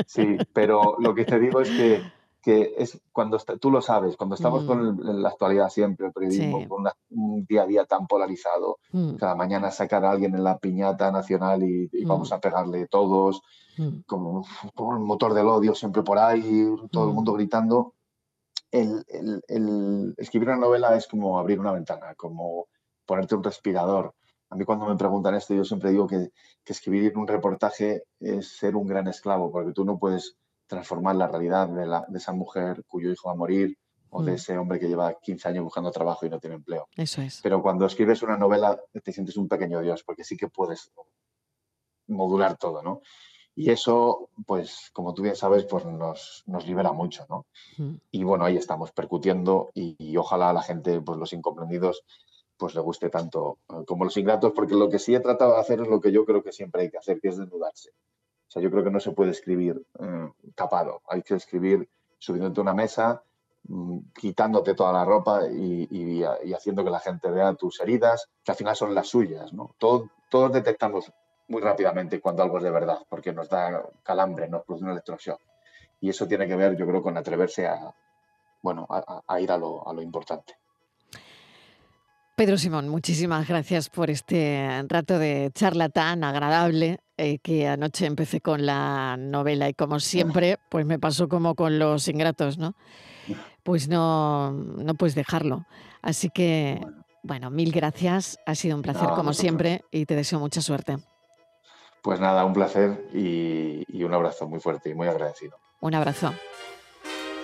sí, 0.06 0.36
sí, 0.38 0.38
pero 0.52 0.96
lo 0.98 1.14
que 1.14 1.24
te 1.24 1.38
digo 1.38 1.60
es 1.62 1.70
que, 1.70 2.02
que 2.42 2.74
es 2.78 2.98
cuando 3.12 3.36
está- 3.36 3.56
tú 3.58 3.70
lo 3.70 3.82
sabes, 3.82 4.16
cuando 4.16 4.34
estamos 4.34 4.64
Mm. 4.64 4.66
con 4.66 4.80
el- 5.06 5.22
la 5.22 5.28
actualidad 5.28 5.68
siempre, 5.68 6.06
el 6.06 6.12
periodismo, 6.12 6.60
Sí. 6.60 6.66
con 6.68 6.80
una- 6.80 6.94
un 7.10 7.44
día 7.46 7.62
a 7.62 7.66
día 7.66 7.84
tan 7.84 8.06
polarizado, 8.06 8.78
Mm, 8.92 9.16
cada 9.16 9.34
mañana 9.34 9.70
sacar 9.70 10.04
a 10.04 10.10
alguien 10.10 10.34
en 10.34 10.42
la 10.44 10.58
piñata 10.58 11.10
nacional 11.12 11.62
y, 11.62 11.88
y 11.92 12.04
vamos 12.04 12.30
Mm. 12.30 12.34
a 12.34 12.38
pegarle 12.40 12.86
todos, 12.88 13.42
mm, 13.78 14.00
como, 14.06 14.44
como 14.74 14.94
el 14.94 15.00
motor 15.00 15.34
del 15.34 15.48
odio 15.48 15.74
siempre 15.74 16.02
por 16.02 16.18
ahí, 16.18 16.66
todo 16.90 17.04
el 17.04 17.10
Mm. 17.10 17.14
mundo 17.14 17.32
gritando. 17.34 17.94
El, 18.70 19.04
el- 19.08 19.42
el 19.48 20.14
escribir 20.16 20.48
una 20.48 20.58
novela 20.58 20.96
es 20.96 21.06
como 21.08 21.38
abrir 21.38 21.58
una 21.60 21.72
ventana, 21.72 22.14
como 22.14 22.68
ponerte 23.04 23.34
un 23.34 23.42
respirador. 23.42 24.14
A 24.48 24.56
mí 24.56 24.64
cuando 24.64 24.86
me 24.86 24.96
preguntan 24.96 25.34
esto, 25.34 25.54
yo 25.54 25.64
siempre 25.64 25.90
digo 25.90 26.06
que, 26.06 26.30
que 26.64 26.72
escribir 26.72 27.16
un 27.18 27.26
reportaje 27.26 28.04
es 28.20 28.56
ser 28.58 28.76
un 28.76 28.86
gran 28.86 29.08
esclavo, 29.08 29.50
porque 29.50 29.72
tú 29.72 29.84
no 29.84 29.98
puedes 29.98 30.36
transformar 30.70 31.16
la 31.16 31.26
realidad 31.26 31.68
de, 31.68 31.84
la- 31.84 32.06
de 32.08 32.18
esa 32.18 32.32
mujer 32.32 32.84
cuyo 32.86 33.10
hijo 33.10 33.28
va 33.28 33.34
a 33.34 33.36
morir 33.36 33.76
o 34.10 34.22
de 34.22 34.32
Mm. 34.32 34.34
ese 34.34 34.58
hombre 34.58 34.78
que 34.80 34.88
lleva 34.88 35.14
15 35.20 35.48
años 35.48 35.64
buscando 35.64 35.90
trabajo 35.90 36.24
y 36.26 36.30
no 36.30 36.38
tiene 36.40 36.56
empleo. 36.56 36.88
Eso 36.96 37.20
es. 37.22 37.40
Pero 37.42 37.60
cuando 37.62 37.86
escribes 37.86 38.22
una 38.22 38.36
novela 38.38 38.80
te 39.04 39.12
sientes 39.12 39.36
un 39.36 39.48
pequeño 39.48 39.80
dios, 39.80 40.02
porque 40.04 40.24
sí 40.24 40.36
que 40.36 40.48
puedes 40.48 40.90
modular 42.06 42.56
todo, 42.56 42.82
¿no? 42.82 43.02
Y 43.54 43.70
eso, 43.70 44.30
pues, 44.46 44.90
como 44.92 45.12
tú 45.12 45.22
bien 45.22 45.36
sabes, 45.36 45.64
pues 45.64 45.84
nos, 45.84 46.44
nos 46.46 46.66
libera 46.66 46.92
mucho, 46.92 47.26
¿no? 47.28 47.46
Mm. 47.78 47.94
Y 48.10 48.24
bueno, 48.24 48.44
ahí 48.44 48.56
estamos 48.56 48.92
percutiendo 48.92 49.70
y, 49.74 49.96
y 49.98 50.16
ojalá 50.16 50.50
a 50.50 50.52
la 50.52 50.62
gente, 50.62 51.00
pues 51.00 51.18
los 51.18 51.32
incomprendidos, 51.32 52.02
pues 52.56 52.74
le 52.74 52.80
guste 52.80 53.10
tanto 53.10 53.58
eh, 53.68 53.84
como 53.86 54.04
los 54.04 54.16
ingratos, 54.16 54.52
porque 54.54 54.74
lo 54.74 54.88
que 54.88 54.98
sí 54.98 55.14
he 55.14 55.20
tratado 55.20 55.54
de 55.54 55.60
hacer 55.60 55.80
es 55.80 55.88
lo 55.88 56.00
que 56.00 56.12
yo 56.12 56.24
creo 56.24 56.42
que 56.42 56.52
siempre 56.52 56.82
hay 56.82 56.90
que 56.90 56.98
hacer, 56.98 57.20
que 57.20 57.28
es 57.28 57.36
desnudarse. 57.38 57.90
O 58.50 58.52
sea, 58.52 58.60
yo 58.60 58.70
creo 58.72 58.82
que 58.82 58.90
no 58.90 58.98
se 58.98 59.12
puede 59.12 59.30
escribir 59.30 59.80
eh, 60.00 60.28
tapado, 60.56 61.02
hay 61.08 61.22
que 61.22 61.36
escribir 61.36 61.88
subiéndote 62.18 62.58
a 62.58 62.62
una 62.62 62.74
mesa, 62.74 63.22
mm, 63.68 63.98
quitándote 64.12 64.74
toda 64.74 64.92
la 64.92 65.04
ropa 65.04 65.46
y, 65.48 66.24
haciendo 66.52 66.82
que 66.82 66.90
la 66.90 66.98
gente 66.98 67.30
vea 67.30 67.54
tus 67.54 67.78
heridas, 67.80 68.28
que 68.42 68.50
al 68.50 68.56
final 68.56 68.74
son 68.74 68.92
las 68.92 69.06
suyas, 69.06 69.52
¿no? 69.52 69.76
Todo- 69.78 70.10
todos 70.28 70.52
detectamos 70.52 71.12
muy 71.46 71.62
rápidamente 71.62 72.20
cuando 72.20 72.42
algo 72.42 72.58
es 72.58 72.64
de 72.64 72.72
verdad, 72.72 72.98
porque 73.08 73.32
nos 73.32 73.48
da 73.48 73.84
calambre, 74.02 74.48
nos 74.48 74.64
produce 74.64 74.84
un 74.84 74.90
electroshock. 74.90 75.40
Y 76.00 76.08
eso 76.10 76.26
tiene 76.26 76.48
que 76.48 76.56
ver, 76.56 76.76
yo 76.76 76.86
creo, 76.88 77.02
con 77.02 77.16
atreverse 77.16 77.68
a, 77.68 77.94
bueno, 78.62 78.84
a- 78.90 79.22
a 79.28 79.40
ir 79.40 79.52
a 79.52 79.56
lo, 79.58 79.86
a 79.88 79.92
lo 79.92 80.02
importante. 80.02 80.54
Pedro 82.40 82.56
Simón, 82.56 82.88
muchísimas 82.88 83.46
gracias 83.46 83.90
por 83.90 84.08
este 84.08 84.66
rato 84.88 85.18
de 85.18 85.50
charla 85.52 85.90
tan 85.90 86.24
agradable 86.24 87.00
eh, 87.18 87.36
que 87.40 87.68
anoche 87.68 88.06
empecé 88.06 88.40
con 88.40 88.64
la 88.64 89.18
novela 89.18 89.68
y 89.68 89.74
como 89.74 90.00
siempre, 90.00 90.56
pues 90.70 90.86
me 90.86 90.98
pasó 90.98 91.28
como 91.28 91.54
con 91.54 91.78
los 91.78 92.08
ingratos, 92.08 92.56
¿no? 92.56 92.72
Pues 93.62 93.88
no, 93.88 94.52
no 94.52 94.94
puedes 94.94 95.14
dejarlo. 95.14 95.66
Así 96.00 96.30
que, 96.30 96.80
Bueno, 97.22 97.50
mil 97.50 97.72
gracias. 97.72 98.38
Ha 98.46 98.54
sido 98.54 98.74
un 98.74 98.80
placer 98.80 99.10
No, 99.10 99.14
como 99.16 99.34
siempre 99.34 99.84
y 99.90 100.06
te 100.06 100.16
deseo 100.16 100.40
mucha 100.40 100.62
suerte. 100.62 100.96
pues 102.00 102.20
nada, 102.20 102.46
un 102.46 102.54
placer 102.54 103.04
y, 103.12 103.84
y 103.86 104.02
un 104.02 104.14
abrazo 104.14 104.48
muy 104.48 104.60
fuerte 104.60 104.88
y 104.88 104.94
muy 104.94 105.08
agradecido. 105.08 105.58
Un 105.82 105.94
abrazo. 105.94 106.32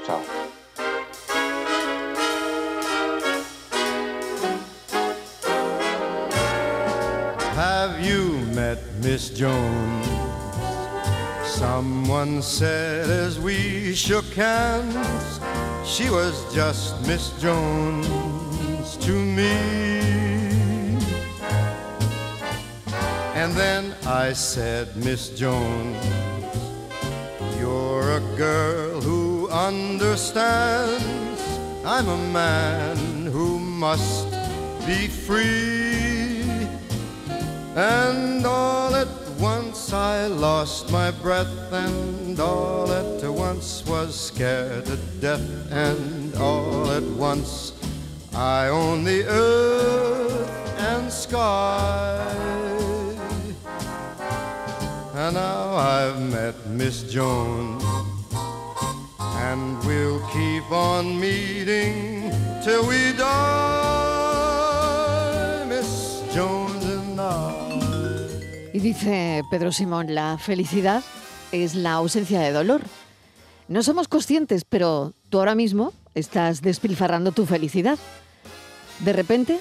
Chao. 0.06 0.20
Have 7.56 8.04
you 8.04 8.36
met 8.54 8.78
Miss 9.02 9.30
Jones? 9.30 10.06
Someone 11.42 12.42
said 12.42 13.08
as 13.08 13.40
we 13.40 13.94
shook 13.94 14.26
hands, 14.34 15.40
she 15.82 16.10
was 16.10 16.34
just 16.54 17.00
Miss 17.06 17.30
Jones 17.40 18.98
to 18.98 19.12
me. 19.12 19.56
And 23.32 23.54
then 23.54 23.94
I 24.04 24.34
said, 24.34 24.94
Miss 24.94 25.30
Jones, 25.30 25.96
you're 27.58 28.18
a 28.18 28.36
girl 28.36 29.00
who 29.00 29.48
understands. 29.48 31.40
I'm 31.86 32.06
a 32.06 32.18
man 32.34 33.24
who 33.32 33.58
must 33.58 34.30
be 34.86 35.06
free. 35.06 36.05
And 37.76 38.46
all 38.46 38.94
at 38.94 39.08
once 39.38 39.92
I 39.92 40.28
lost 40.28 40.90
my 40.90 41.10
breath, 41.10 41.70
and 41.70 42.40
all 42.40 42.90
at 42.90 43.22
once 43.30 43.84
was 43.84 44.18
scared 44.18 44.86
to 44.86 44.96
death, 45.20 45.70
and 45.70 46.34
all 46.36 46.90
at 46.90 47.02
once 47.02 47.74
I 48.34 48.68
own 48.68 49.04
the 49.04 49.26
earth 49.28 50.48
and 50.78 51.12
sky. 51.12 52.24
And 55.14 55.34
now 55.34 55.74
I've 55.74 56.18
met 56.30 56.54
Miss 56.68 57.02
Jones, 57.02 57.84
and 59.20 59.84
we'll 59.84 60.26
keep 60.28 60.70
on 60.72 61.20
meeting 61.20 62.32
till 62.64 62.88
we 62.88 63.12
die, 63.12 63.85
dice 68.86 69.42
Pedro 69.50 69.72
Simón, 69.72 70.14
la 70.14 70.38
felicidad 70.38 71.02
es 71.50 71.74
la 71.74 71.94
ausencia 71.94 72.38
de 72.38 72.52
dolor. 72.52 72.82
No 73.66 73.82
somos 73.82 74.06
conscientes, 74.06 74.64
pero 74.64 75.12
tú 75.28 75.40
ahora 75.40 75.56
mismo 75.56 75.92
estás 76.14 76.62
despilfarrando 76.62 77.32
tu 77.32 77.46
felicidad. 77.46 77.98
De 79.00 79.12
repente 79.12 79.58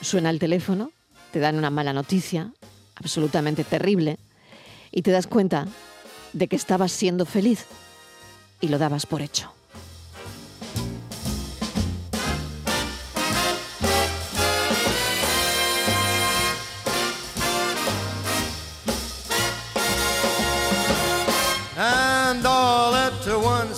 suena 0.00 0.30
el 0.30 0.38
teléfono, 0.38 0.92
te 1.32 1.40
dan 1.40 1.56
una 1.56 1.70
mala 1.70 1.92
noticia, 1.92 2.52
absolutamente 2.94 3.64
terrible, 3.64 4.16
y 4.92 5.02
te 5.02 5.10
das 5.10 5.26
cuenta 5.26 5.66
de 6.32 6.46
que 6.46 6.54
estabas 6.54 6.92
siendo 6.92 7.26
feliz 7.26 7.66
y 8.60 8.68
lo 8.68 8.78
dabas 8.78 9.06
por 9.06 9.22
hecho. 9.22 9.52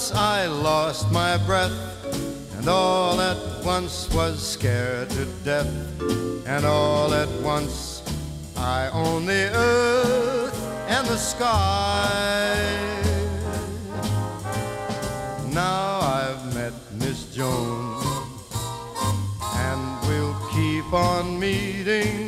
Once 0.08 0.20
I 0.20 0.46
lost 0.46 1.12
my 1.12 1.36
breath, 1.36 1.76
and 2.56 2.66
all 2.66 3.20
at 3.20 3.36
once 3.62 4.08
was 4.14 4.40
scared 4.40 5.10
to 5.10 5.26
death, 5.44 5.68
and 6.46 6.64
all 6.64 7.12
at 7.12 7.28
once 7.42 8.02
I 8.56 8.88
own 8.88 9.26
the 9.26 9.50
earth 9.54 10.56
and 10.88 11.06
the 11.06 11.16
sky. 11.18 12.56
Now 15.52 16.00
I've 16.00 16.54
met 16.54 16.72
Miss 16.94 17.26
Jones, 17.34 18.06
and 19.56 20.08
we'll 20.08 20.38
keep 20.52 20.90
on 20.90 21.38
meeting 21.38 22.27